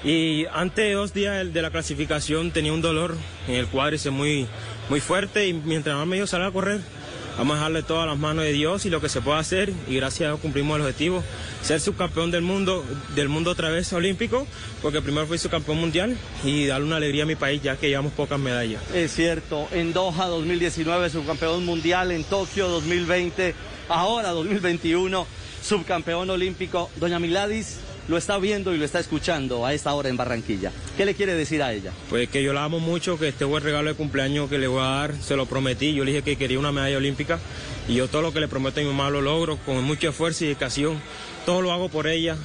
Y 0.06 0.46
antes 0.54 0.86
de 0.86 0.94
dos 0.94 1.14
días 1.14 1.52
de 1.52 1.62
la 1.62 1.72
clasificación 1.72 2.52
tenía 2.52 2.72
un 2.72 2.82
dolor 2.82 3.18
en 3.50 3.56
el 3.56 3.68
cuádriceps 3.68 4.16
muy, 4.16 4.48
muy 4.90 5.02
fuerte 5.02 5.48
y 5.48 5.54
mi 5.54 5.76
entrenador 5.76 6.08
me 6.08 6.16
dijo, 6.16 6.28
sal 6.28 6.46
a 6.46 6.52
correr. 6.52 6.80
Vamos 7.40 7.54
a 7.54 7.60
dejarle 7.60 7.84
todas 7.84 8.06
las 8.06 8.18
manos 8.18 8.44
de 8.44 8.52
Dios 8.52 8.86
y 8.86 8.90
lo 8.90 9.00
que 9.00 9.08
se 9.08 9.22
pueda 9.22 9.40
hacer 9.40 9.72
y 9.88 9.96
gracias 9.96 10.28
a 10.28 10.32
Dios 10.32 10.42
cumplimos 10.42 10.76
el 10.76 10.82
objetivo, 10.82 11.24
ser 11.62 11.80
subcampeón 11.80 12.32
del 12.32 12.42
mundo, 12.42 12.84
del 13.16 13.30
mundo 13.30 13.52
otra 13.52 13.70
vez 13.70 13.94
olímpico, 13.94 14.46
porque 14.82 15.02
primero 15.02 15.26
fui 15.26 15.38
subcampeón 15.38 15.78
mundial 15.78 16.18
y 16.44 16.66
darle 16.66 16.88
una 16.88 16.98
alegría 16.98 17.24
a 17.24 17.26
mi 17.26 17.38
país 17.38 17.62
ya 17.62 17.78
que 17.78 17.88
llevamos 17.88 18.12
pocas 18.12 18.38
medallas. 18.38 18.82
Es 18.94 19.14
cierto, 19.14 19.70
en 19.72 19.94
Doha 19.94 20.26
2019 20.26 21.10
subcampeón 21.10 21.66
mundial, 21.66 22.12
en 22.12 22.26
Tokio 22.26 22.68
2020, 22.68 23.56
ahora 23.88 24.32
2021 24.32 25.26
subcampeón 25.64 26.30
olímpico. 26.30 26.90
Doña 26.98 27.20
Miladis 27.20 27.80
lo 28.10 28.18
está 28.18 28.40
viendo 28.40 28.74
y 28.74 28.78
lo 28.80 28.86
está 28.86 29.00
escuchando 29.00 29.68
a 29.68 29.74
esta 29.74 29.94
hora 29.94 30.10
en 30.10 30.18
Barranquilla. 30.18 30.72
¿Qué 30.98 31.06
le 31.06 31.14
quiere 31.14 31.36
decir 31.36 31.62
a 31.62 31.72
ella? 31.72 31.92
Pues 32.10 32.28
que 32.28 32.42
yo 32.42 32.54
la 32.54 32.64
amo 32.64 32.80
mucho, 32.80 33.20
que 33.20 33.28
este 33.28 33.46
buen 33.46 33.64
regalo 33.64 33.88
de 33.88 33.96
cumpleaños 33.96 34.50
que 34.50 34.58
le 34.58 34.68
voy 34.68 34.82
a 34.82 34.86
dar, 34.86 35.16
se 35.22 35.36
lo 35.36 35.46
prometí, 35.46 35.94
yo 35.94 36.04
le 36.04 36.12
dije 36.12 36.24
que 36.24 36.36
quería 36.36 36.58
una 36.58 36.72
medalla 36.72 36.98
olímpica 36.98 37.40
y 37.88 37.94
yo 37.94 38.08
todo 38.08 38.24
lo 38.24 38.34
que 38.34 38.40
le 38.40 38.48
prometo 38.48 38.80
a 38.80 38.84
mi 38.84 38.90
mamá 38.90 39.12
lo 39.12 39.22
logro 39.22 39.58
con 39.58 39.84
mucho 39.84 40.10
esfuerzo 40.10 40.44
y 40.44 40.48
dedicación, 40.48 41.00
todo 41.46 41.62
lo 41.62 41.72
hago 41.72 41.90
por 41.90 42.08
ella, 42.08 42.36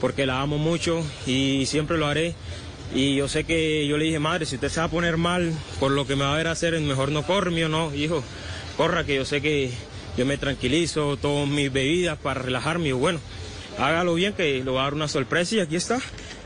porque 0.00 0.24
la 0.24 0.40
amo 0.40 0.56
mucho 0.56 1.04
y 1.26 1.66
siempre 1.66 1.98
lo 1.98 2.06
haré. 2.06 2.36
Y 2.94 3.16
yo 3.16 3.26
sé 3.26 3.42
que 3.42 3.86
yo 3.86 3.96
le 3.98 4.04
dije, 4.04 4.20
madre, 4.20 4.46
si 4.46 4.54
usted 4.54 4.68
se 4.68 4.78
va 4.78 4.86
a 4.86 4.90
poner 4.90 5.16
mal 5.16 5.52
por 5.80 5.90
lo 5.90 6.06
que 6.06 6.14
me 6.14 6.24
va 6.24 6.34
a 6.34 6.36
ver 6.36 6.46
hacer, 6.46 6.78
mejor 6.80 7.10
no 7.10 7.24
corre, 7.24 7.50
mío 7.50 7.68
no, 7.68 7.92
hijo, 7.92 8.22
corra, 8.76 9.04
que 9.04 9.16
yo 9.16 9.24
sé 9.24 9.40
que 9.40 9.72
yo 10.16 10.26
me 10.26 10.36
tranquilizo, 10.36 11.16
tomo 11.16 11.46
mis 11.46 11.72
bebidas 11.72 12.18
para 12.18 12.42
relajarme 12.42 12.90
y 12.90 12.92
bueno, 12.92 13.18
hágalo 13.78 14.14
bien, 14.14 14.32
que 14.32 14.62
le 14.62 14.70
voy 14.70 14.78
a 14.80 14.84
dar 14.84 14.94
una 14.94 15.08
sorpresa 15.08 15.56
y 15.56 15.60
aquí 15.60 15.76
está. 15.76 15.98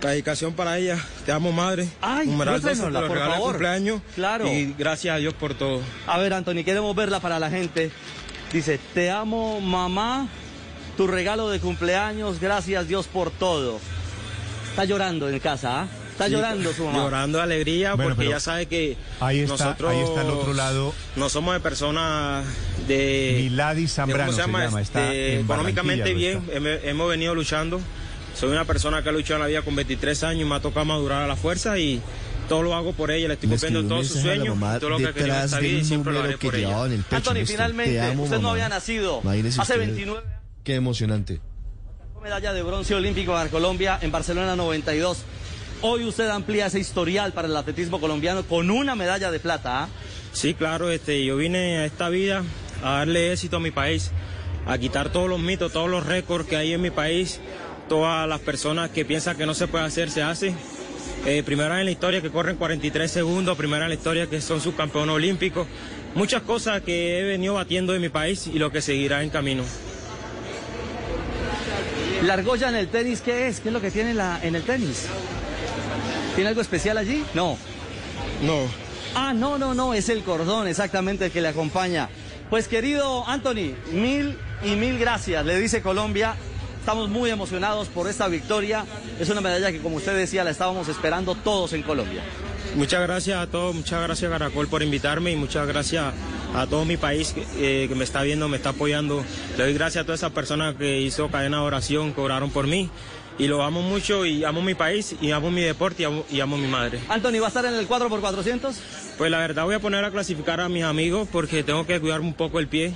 La 0.02 0.10
dedicación 0.10 0.52
para 0.52 0.78
ella. 0.78 0.98
Te 1.24 1.32
amo, 1.32 1.52
madre. 1.52 1.88
Ay, 2.00 2.26
Numeral 2.28 2.60
12, 2.60 2.66
muéstrenosla, 2.66 3.00
te 3.00 3.06
lo 3.06 3.08
por 3.08 3.18
favor. 3.32 3.50
cumpleaños. 3.52 4.02
Claro. 4.14 4.46
Y 4.46 4.74
gracias 4.78 5.14
a 5.16 5.18
Dios 5.18 5.34
por 5.34 5.54
todo. 5.54 5.80
A 6.06 6.18
ver, 6.18 6.32
Anthony, 6.34 6.62
queremos 6.64 6.94
verla 6.94 7.20
para 7.20 7.38
la 7.38 7.50
gente. 7.50 7.90
Dice, 8.52 8.78
te 8.94 9.10
amo, 9.10 9.60
mamá, 9.60 10.28
tu 10.96 11.06
regalo 11.06 11.48
de 11.50 11.60
cumpleaños, 11.60 12.40
gracias 12.40 12.86
Dios 12.88 13.06
por 13.06 13.30
todo. 13.30 13.80
Está 14.70 14.84
llorando 14.84 15.28
en 15.28 15.38
casa, 15.40 15.82
¿ah? 15.82 15.88
Está 16.16 16.26
Sí, 16.28 16.32
llorando 16.32 16.72
su 16.72 16.84
mamá. 16.86 16.98
Llorando 16.98 17.36
de 17.38 17.44
alegría 17.44 17.92
Bueno, 17.94 18.14
porque 18.14 18.30
ya 18.30 18.40
sabe 18.40 18.64
que 18.64 18.96
ahí 19.20 19.40
está- 19.40 19.52
nosotros 19.66 19.92
ahí 19.92 20.00
está 20.00 20.22
el 20.22 20.30
otro 20.30 20.54
lado. 20.54 20.94
no 21.14 21.28
somos 21.28 21.52
de 21.52 21.60
personas 21.60 22.46
de... 22.88 23.40
Milady 23.42 23.82
de- 23.82 23.88
Zambrano 23.88 24.24
¿cómo 24.32 24.36
se 24.36 24.40
llama, 24.42 24.80
está 24.80 25.04
Este, 25.12 25.34
en 25.34 25.40
económicamente 25.44 26.14
bien, 26.14 26.42
hemos, 26.52 26.70
hemos 26.84 27.08
venido 27.10 27.34
luchando. 27.34 27.80
Soy 28.34 28.50
una 28.50 28.64
persona 28.64 29.02
que 29.02 29.10
ha 29.10 29.12
luchado 29.12 29.34
en 29.36 29.40
la 29.42 29.46
vida 29.48 29.62
con 29.62 29.76
23 29.76 30.22
años 30.24 30.42
y 30.42 30.44
me 30.48 30.54
ha 30.54 30.60
tocado 30.60 30.86
madurar 30.86 31.22
a 31.22 31.26
la 31.26 31.36
fuerza 31.36 31.78
y 31.78 32.00
todo 32.48 32.62
lo 32.62 32.74
hago 32.74 32.92
por 32.94 33.10
ella. 33.10 33.28
Le 33.28 33.34
estoy 33.34 33.50
cumpliendo 33.50 33.84
todos 33.84 34.06
sus 34.08 34.22
sueños, 34.22 34.58
todo 34.80 34.88
lo 34.90 34.96
que 34.98 35.04
querido 35.04 35.18
en 35.20 35.24
detrás 35.26 35.44
esta 35.46 35.58
vida 35.60 35.78
y 35.80 35.84
siempre 35.84 36.12
lo 36.14 36.20
haré 36.22 36.38
por 36.38 36.54
ella. 36.56 36.84
el 36.86 37.02
pecho. 37.02 37.16
Anthony, 37.16 37.44
finalmente, 37.46 38.00
amo, 38.00 38.22
usted 38.24 38.36
no 38.36 38.42
mamá. 38.42 38.52
había 38.52 38.68
nacido 38.70 39.20
Imagínese 39.22 39.60
hace 39.60 39.72
usted. 39.74 39.86
29 39.86 40.22
Qué 40.64 40.74
emocionante. 40.76 41.40
medalla 42.22 42.52
de 42.52 42.62
bronce 42.62 42.94
olímpico 42.94 43.32
para 43.32 43.48
Colombia 43.50 43.98
en 44.02 44.10
Barcelona 44.10 44.56
92. 44.56 45.18
Hoy 45.82 46.04
usted 46.04 46.28
amplía 46.30 46.66
ese 46.66 46.80
historial 46.80 47.32
para 47.32 47.48
el 47.48 47.56
atletismo 47.56 48.00
colombiano 48.00 48.44
con 48.44 48.70
una 48.70 48.94
medalla 48.94 49.30
de 49.30 49.38
plata. 49.38 49.84
¿ah? 49.84 49.88
Sí, 50.32 50.54
claro, 50.54 50.90
este, 50.90 51.24
yo 51.24 51.36
vine 51.36 51.78
a 51.78 51.84
esta 51.84 52.08
vida 52.08 52.42
a 52.82 52.98
darle 52.98 53.32
éxito 53.32 53.58
a 53.58 53.60
mi 53.60 53.70
país, 53.70 54.10
a 54.66 54.78
quitar 54.78 55.10
todos 55.10 55.28
los 55.28 55.38
mitos, 55.38 55.72
todos 55.72 55.90
los 55.90 56.06
récords 56.06 56.46
que 56.46 56.56
hay 56.56 56.72
en 56.72 56.80
mi 56.80 56.90
país, 56.90 57.40
todas 57.88 58.26
las 58.26 58.40
personas 58.40 58.90
que 58.90 59.04
piensan 59.04 59.36
que 59.36 59.44
no 59.44 59.54
se 59.54 59.68
puede 59.68 59.84
hacer, 59.84 60.10
se 60.10 60.22
hace. 60.22 60.54
Eh, 61.26 61.42
primera 61.44 61.78
en 61.78 61.84
la 61.84 61.90
historia 61.90 62.22
que 62.22 62.30
corren 62.30 62.56
43 62.56 63.10
segundos, 63.10 63.56
primera 63.56 63.84
en 63.84 63.90
la 63.90 63.96
historia 63.96 64.28
que 64.28 64.40
son 64.40 64.60
subcampeones 64.60 65.14
olímpicos, 65.14 65.66
muchas 66.14 66.42
cosas 66.42 66.82
que 66.82 67.18
he 67.18 67.22
venido 67.24 67.54
batiendo 67.54 67.94
en 67.94 68.00
mi 68.00 68.08
país 68.08 68.46
y 68.46 68.58
lo 68.58 68.72
que 68.72 68.80
seguirá 68.80 69.22
en 69.22 69.30
camino. 69.30 69.62
La 72.22 72.34
argolla 72.34 72.70
en 72.70 72.76
el 72.76 72.88
tenis, 72.88 73.20
¿qué 73.20 73.48
es? 73.48 73.60
¿Qué 73.60 73.68
es 73.68 73.72
lo 73.74 73.80
que 73.80 73.90
tiene 73.90 74.14
la, 74.14 74.40
en 74.42 74.54
el 74.54 74.62
tenis? 74.62 75.06
¿Tiene 76.36 76.50
algo 76.50 76.60
especial 76.60 76.98
allí? 76.98 77.24
No. 77.32 77.56
No. 78.42 78.68
Ah, 79.14 79.32
no, 79.32 79.56
no, 79.56 79.72
no, 79.72 79.94
es 79.94 80.10
el 80.10 80.22
cordón 80.22 80.68
exactamente 80.68 81.24
el 81.24 81.32
que 81.32 81.40
le 81.40 81.48
acompaña. 81.48 82.10
Pues 82.50 82.68
querido 82.68 83.26
Anthony, 83.26 83.74
mil 83.90 84.36
y 84.62 84.76
mil 84.76 84.98
gracias, 84.98 85.46
le 85.46 85.58
dice 85.58 85.80
Colombia. 85.80 86.36
Estamos 86.78 87.08
muy 87.08 87.30
emocionados 87.30 87.88
por 87.88 88.06
esta 88.06 88.28
victoria. 88.28 88.84
Es 89.18 89.30
una 89.30 89.40
medalla 89.40 89.72
que, 89.72 89.80
como 89.80 89.96
usted 89.96 90.14
decía, 90.14 90.44
la 90.44 90.50
estábamos 90.50 90.88
esperando 90.88 91.34
todos 91.34 91.72
en 91.72 91.82
Colombia. 91.82 92.22
Muchas 92.76 93.00
gracias 93.00 93.38
a 93.38 93.46
todos, 93.46 93.74
muchas 93.74 94.02
gracias 94.02 94.30
Caracol 94.30 94.68
por 94.68 94.82
invitarme 94.82 95.32
y 95.32 95.36
muchas 95.36 95.66
gracias 95.66 96.12
a 96.54 96.66
todo 96.66 96.84
mi 96.84 96.98
país 96.98 97.32
que, 97.32 97.46
eh, 97.58 97.88
que 97.88 97.94
me 97.94 98.04
está 98.04 98.22
viendo, 98.22 98.46
me 98.48 98.58
está 98.58 98.68
apoyando. 98.68 99.24
Le 99.56 99.64
doy 99.64 99.72
gracias 99.72 100.02
a 100.02 100.04
todas 100.04 100.20
esas 100.20 100.32
personas 100.32 100.76
que 100.76 101.00
hizo 101.00 101.28
cadena 101.30 101.60
de 101.60 101.62
oración, 101.62 102.12
que 102.12 102.20
oraron 102.20 102.50
por 102.50 102.66
mí. 102.66 102.90
Y 103.38 103.48
lo 103.48 103.62
amo 103.62 103.82
mucho 103.82 104.24
y 104.24 104.44
amo 104.44 104.62
mi 104.62 104.74
país 104.74 105.14
y 105.20 105.30
amo 105.30 105.50
mi 105.50 105.60
deporte 105.60 106.02
y 106.02 106.06
amo, 106.06 106.24
y 106.30 106.40
amo 106.40 106.56
mi 106.56 106.68
madre. 106.68 107.00
Anthony, 107.08 107.38
¿va 107.40 107.46
a 107.46 107.48
estar 107.48 107.64
en 107.66 107.74
el 107.74 107.86
4x400? 107.86 108.74
Pues 109.18 109.30
la 109.30 109.38
verdad 109.38 109.64
voy 109.64 109.74
a 109.74 109.78
poner 109.80 110.04
a 110.04 110.10
clasificar 110.10 110.60
a 110.60 110.68
mis 110.70 110.84
amigos 110.84 111.28
porque 111.30 111.62
tengo 111.62 111.86
que 111.86 112.00
cuidar 112.00 112.20
un 112.22 112.32
poco 112.32 112.58
el 112.60 112.66
pie, 112.68 112.94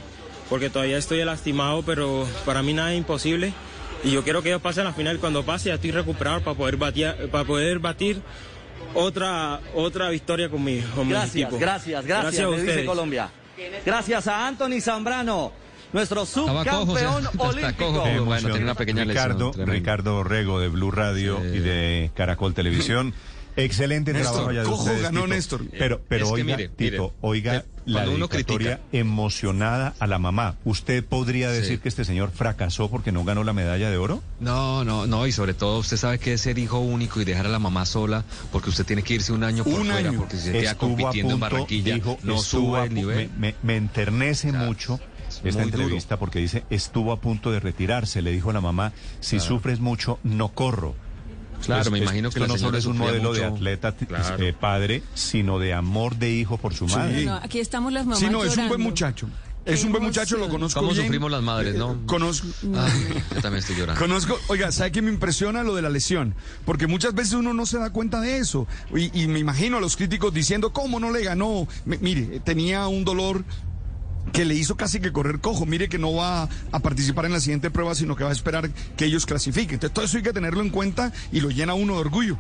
porque 0.49 0.71
todavía 0.71 0.97
estoy 0.97 1.23
lastimado, 1.25 1.83
pero 1.83 2.27
para 2.47 2.63
mí 2.63 2.73
nada 2.73 2.93
es 2.93 2.99
imposible. 2.99 3.53
Y 4.03 4.13
yo 4.13 4.25
quiero 4.25 4.43
que 4.43 4.49
ellos 4.49 4.63
pasen 4.63 4.87
a 4.87 4.91
la 4.91 4.95
final. 4.95 5.19
Cuando 5.19 5.45
pase 5.45 5.69
ya 5.69 5.75
estoy 5.75 5.91
recuperado 5.91 6.41
para 6.41 6.57
poder 6.57 6.77
batir, 6.79 7.15
para 7.31 7.45
poder 7.45 7.79
batir 7.81 8.23
otra, 8.95 9.61
otra 9.75 10.09
victoria 10.09 10.49
con 10.49 10.65
mi, 10.65 10.81
con 10.81 11.07
mi 11.07 11.13
Gracias, 11.13 11.35
equipo. 11.37 11.59
gracias, 11.59 12.07
gracias, 12.07 12.39
a 12.47 12.49
le 12.49 12.57
dice 12.57 12.67
ustedes. 12.69 12.87
Colombia. 12.87 13.31
Gracias 13.85 14.27
a 14.27 14.47
Anthony 14.47 14.81
Zambrano, 14.81 15.53
nuestro 15.93 16.27
subcampeón 16.27 17.27
olímpico. 17.39 17.93
bueno, 18.25 18.49
tiene 18.49 18.65
una 18.65 18.75
pequeña 18.75 19.05
lesión. 19.05 19.25
Ricardo, 19.29 19.51
tremenda. 19.51 19.73
Ricardo 19.75 20.25
Rego 20.25 20.61
de 20.61 20.69
Blue 20.69 20.91
Radio 20.91 21.45
y 21.45 21.59
de 21.59 22.11
Caracol 22.15 22.55
Televisión. 22.55 23.15
Excelente 23.57 24.13
Néstor, 24.13 24.33
trabajo 24.33 24.51
allá 24.51 24.61
de 24.61 24.67
cojo 24.67 24.83
ustedes, 24.85 25.03
ganó 25.03 25.23
Tito. 25.23 25.35
Néstor. 25.35 25.65
Pero, 25.77 26.01
pero 26.09 26.25
Es 26.27 26.33
que 26.33 26.35
oiga, 26.43 26.57
mire, 26.57 26.69
Tito, 26.69 27.03
mire, 27.03 27.13
oiga 27.21 27.57
eh, 27.57 27.65
la 27.85 28.07
dedicatoria 28.07 28.77
critica- 28.77 28.81
emocionada 28.93 29.93
a 29.99 30.07
la 30.07 30.19
mamá. 30.21 30.55
¿Usted 30.65 31.05
podría 31.05 31.51
decir 31.51 31.77
Sí. 31.77 31.79
que 31.79 31.89
este 31.89 32.05
señor 32.05 32.31
fracasó 32.31 32.89
porque 32.89 33.11
no 33.11 33.25
ganó 33.25 33.43
la 33.43 33.53
medalla 33.53 33.91
de 33.91 33.97
oro? 33.97 34.23
No, 34.39 34.85
no, 34.85 35.07
no, 35.09 35.27
y 35.27 35.33
sobre 35.33 35.53
todo 35.53 35.81
usted 35.81 35.97
sabe 35.97 36.21
que 36.21 36.35
es 36.35 36.41
ser 36.43 36.59
hijo 36.61 36.79
único 36.79 37.21
y 37.21 37.25
dejar 37.25 37.47
a 37.47 37.49
la 37.49 37.59
mamá 37.59 37.87
sola, 37.87 38.25
porque 38.53 38.71
usted 38.71 38.87
tiene 38.87 39.03
que 39.03 39.15
irse 39.15 39.33
un 39.33 39.43
año 39.43 39.65
por 39.65 39.75
Un 39.81 39.87
fuera, 39.89 40.09
año. 40.09 40.21
porque 40.21 40.37
se 40.37 40.53
queda 40.53 40.77
compitiendo 40.77 41.35
en 41.35 41.41
Barranquilla, 41.41 41.95
dijo, 41.95 42.19
no 42.23 42.39
sube 42.39 42.85
el 42.85 42.95
nivel. 42.95 43.31
Me, 43.37 43.49
me- 43.49 43.55
me 43.65 43.77
enternece 43.77 44.53
mucho 44.53 45.01
es 45.49 45.55
esta 45.55 45.63
muy 45.63 45.71
duro. 45.71 45.83
entrevista 45.85 46.19
porque 46.19 46.39
dice, 46.39 46.65
estuvo 46.71 47.13
a 47.13 47.21
punto 47.21 47.51
de 47.51 47.61
retirarse. 47.61 48.23
Le 48.23 48.33
dijo 48.33 48.51
a 48.51 48.53
la 48.53 48.61
mamá, 48.61 48.93
si 49.21 49.41
sufres 49.41 49.81
mucho, 49.81 50.19
no 50.23 50.49
corro. 50.49 50.95
Claro, 51.65 51.91
me 51.91 51.99
imagino 51.99 52.31
que 52.31 52.41
la 52.41 52.47
no 52.47 52.57
solo 52.57 52.79
es 52.79 52.87
un 52.87 52.97
modelo 52.97 53.35
de 53.35 53.45
atleta 53.45 53.93
t- 53.93 54.07
Claro. 54.07 54.43
eh, 54.43 54.55
padre, 54.59 55.03
sino 55.15 55.59
de 55.59 55.75
amor 55.75 56.17
de 56.17 56.31
hijo 56.33 56.57
por 56.57 56.73
su 56.75 56.87
madre. 56.87 57.27
No, 57.27 57.35
aquí 57.35 57.59
estamos 57.61 57.93
las 57.93 58.05
mamás 58.07 58.19
Sí, 58.21 58.29
no, 58.31 58.43
es 58.45 58.57
un 58.57 58.69
buen 58.69 58.81
muchacho. 58.81 59.29
Es 59.67 59.85
un 59.85 59.93
buen 59.93 60.03
muchacho, 60.03 60.39
lo 60.39 60.49
conozco 60.49 60.81
¿Cómo 60.81 60.93
bien. 60.93 61.03
sufrimos 61.05 61.31
las 61.31 61.43
madres, 61.43 61.75
no? 61.75 61.93
Eh, 61.93 61.97
Conozco. 62.07 62.49
Ah, 62.75 62.89
yo 63.35 63.43
también 63.43 63.57
estoy 63.61 63.77
llorando. 63.77 64.01
Conozco, 64.01 64.41
oiga, 64.49 64.73
¿sabe 64.73 64.91
qué 64.91 65.03
me 65.03 65.11
impresiona 65.13 65.63
lo 65.63 65.77
de 65.77 65.83
la 65.83 65.91
lesión? 65.91 66.35
Porque 66.65 66.87
muchas 66.87 67.13
veces 67.15 67.35
uno 67.35 67.53
no 67.53 67.67
se 67.67 67.79
da 67.79 67.91
cuenta 67.91 68.23
de 68.23 68.39
eso. 68.39 68.67
Y, 68.97 69.23
y 69.23 69.27
me 69.29 69.39
imagino 69.39 69.77
a 69.77 69.81
los 69.81 69.97
críticos 69.99 70.33
diciendo, 70.33 70.73
¿cómo 70.73 70.99
no 70.99 71.13
le 71.13 71.23
ganó? 71.25 71.69
M- 71.85 71.99
mire, 72.01 72.41
tenía 72.41 72.89
un 72.89 73.05
dolor 73.05 73.45
que 74.33 74.45
le 74.45 74.55
hizo 74.55 74.77
casi 74.77 75.01
que 75.01 75.13
correr 75.13 75.41
cojo. 75.41 75.67
Mire 75.67 75.89
que 75.89 75.99
no 75.99 76.15
va 76.15 76.49
a 76.73 76.79
participar 76.81 77.25
en 77.27 77.33
la 77.33 77.41
siguiente 77.41 77.71
prueba, 77.71 77.95
sino 77.95 78.17
que 78.17 78.25
va 78.25 78.31
a 78.31 78.33
esperar 78.33 78.71
que 78.97 79.05
ellos 79.05 79.27
clasifiquen. 79.27 79.75
Entonces 79.75 79.93
todo 79.95 80.05
eso 80.05 80.17
hay 80.19 80.23
que 80.23 80.33
tenerlo 80.33 80.61
en 80.63 80.71
cuenta 80.71 81.13
y 81.33 81.41
lo 81.41 81.51
llena 81.51 81.75
uno 81.75 81.95
de 81.95 82.01
orgullo. 82.01 82.39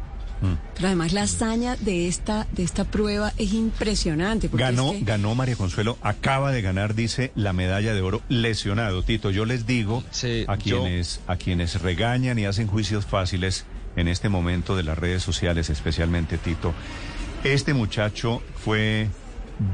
Pero 0.74 0.86
además 0.86 1.12
la 1.12 1.22
hazaña 1.24 1.76
de 1.76 2.08
esta, 2.08 2.46
de 2.52 2.62
esta 2.62 2.84
prueba 2.84 3.34
es 3.36 3.52
impresionante. 3.52 4.48
Ganó, 4.50 4.92
es 4.92 4.98
que- 5.00 5.04
ganó 5.04 5.34
María 5.34 5.54
Consuelo, 5.54 5.98
acaba 6.00 6.50
de 6.50 6.62
ganar, 6.62 6.94
dice, 6.94 7.30
la 7.34 7.52
medalla 7.52 7.92
de 7.92 8.00
oro 8.00 8.22
lesionado. 8.30 9.02
Tito, 9.02 9.30
yo 9.30 9.44
les 9.44 9.66
digo 9.66 10.02
Sí, 10.12 10.46
a 10.48 10.56
yo- 10.56 10.82
quienes, 10.82 11.20
a 11.26 11.36
quienes 11.36 11.82
regañan 11.82 12.38
y 12.38 12.46
hacen 12.46 12.68
juicios 12.68 13.04
fáciles 13.04 13.66
en 13.96 14.08
este 14.08 14.30
momento 14.30 14.76
de 14.76 14.82
las 14.84 14.96
redes 14.96 15.22
sociales, 15.22 15.68
especialmente 15.68 16.38
Tito, 16.38 16.72
este 17.44 17.74
muchacho 17.74 18.42
fue 18.64 19.08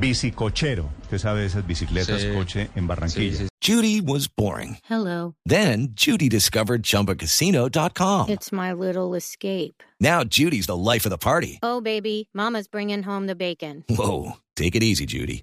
bicicochero. 0.01 0.89
Usted 1.03 1.19
sabe 1.19 1.45
esas 1.47 1.67
bicicletas 1.67 2.21
Sí. 2.23 2.33
coche 2.35 2.69
en 2.75 2.87
Barranquilla. 2.87 3.37
Sí, 3.37 3.45
sí. 3.45 3.49
Judy 3.63 4.01
was 4.01 4.29
boring. 4.29 4.79
Hello. 4.89 5.35
Then 5.49 5.89
Judy 5.95 6.29
discovered 6.29 6.83
ChumbaCasino.com. 6.83 8.29
It's 8.29 8.53
my 8.53 8.73
little 8.73 9.15
escape. 9.17 9.83
Now 10.01 10.23
Judy's 10.25 10.67
the 10.67 10.77
life 10.77 11.05
of 11.07 11.11
the 11.11 11.19
party. 11.19 11.59
Oh, 11.63 11.81
baby, 11.81 12.29
Mama's 12.35 12.69
bringing 12.69 13.03
home 13.05 13.27
the 13.27 13.35
bacon. 13.35 13.85
Whoa, 13.89 14.37
take 14.55 14.77
it 14.77 14.83
easy, 14.83 15.07
Judy. 15.07 15.43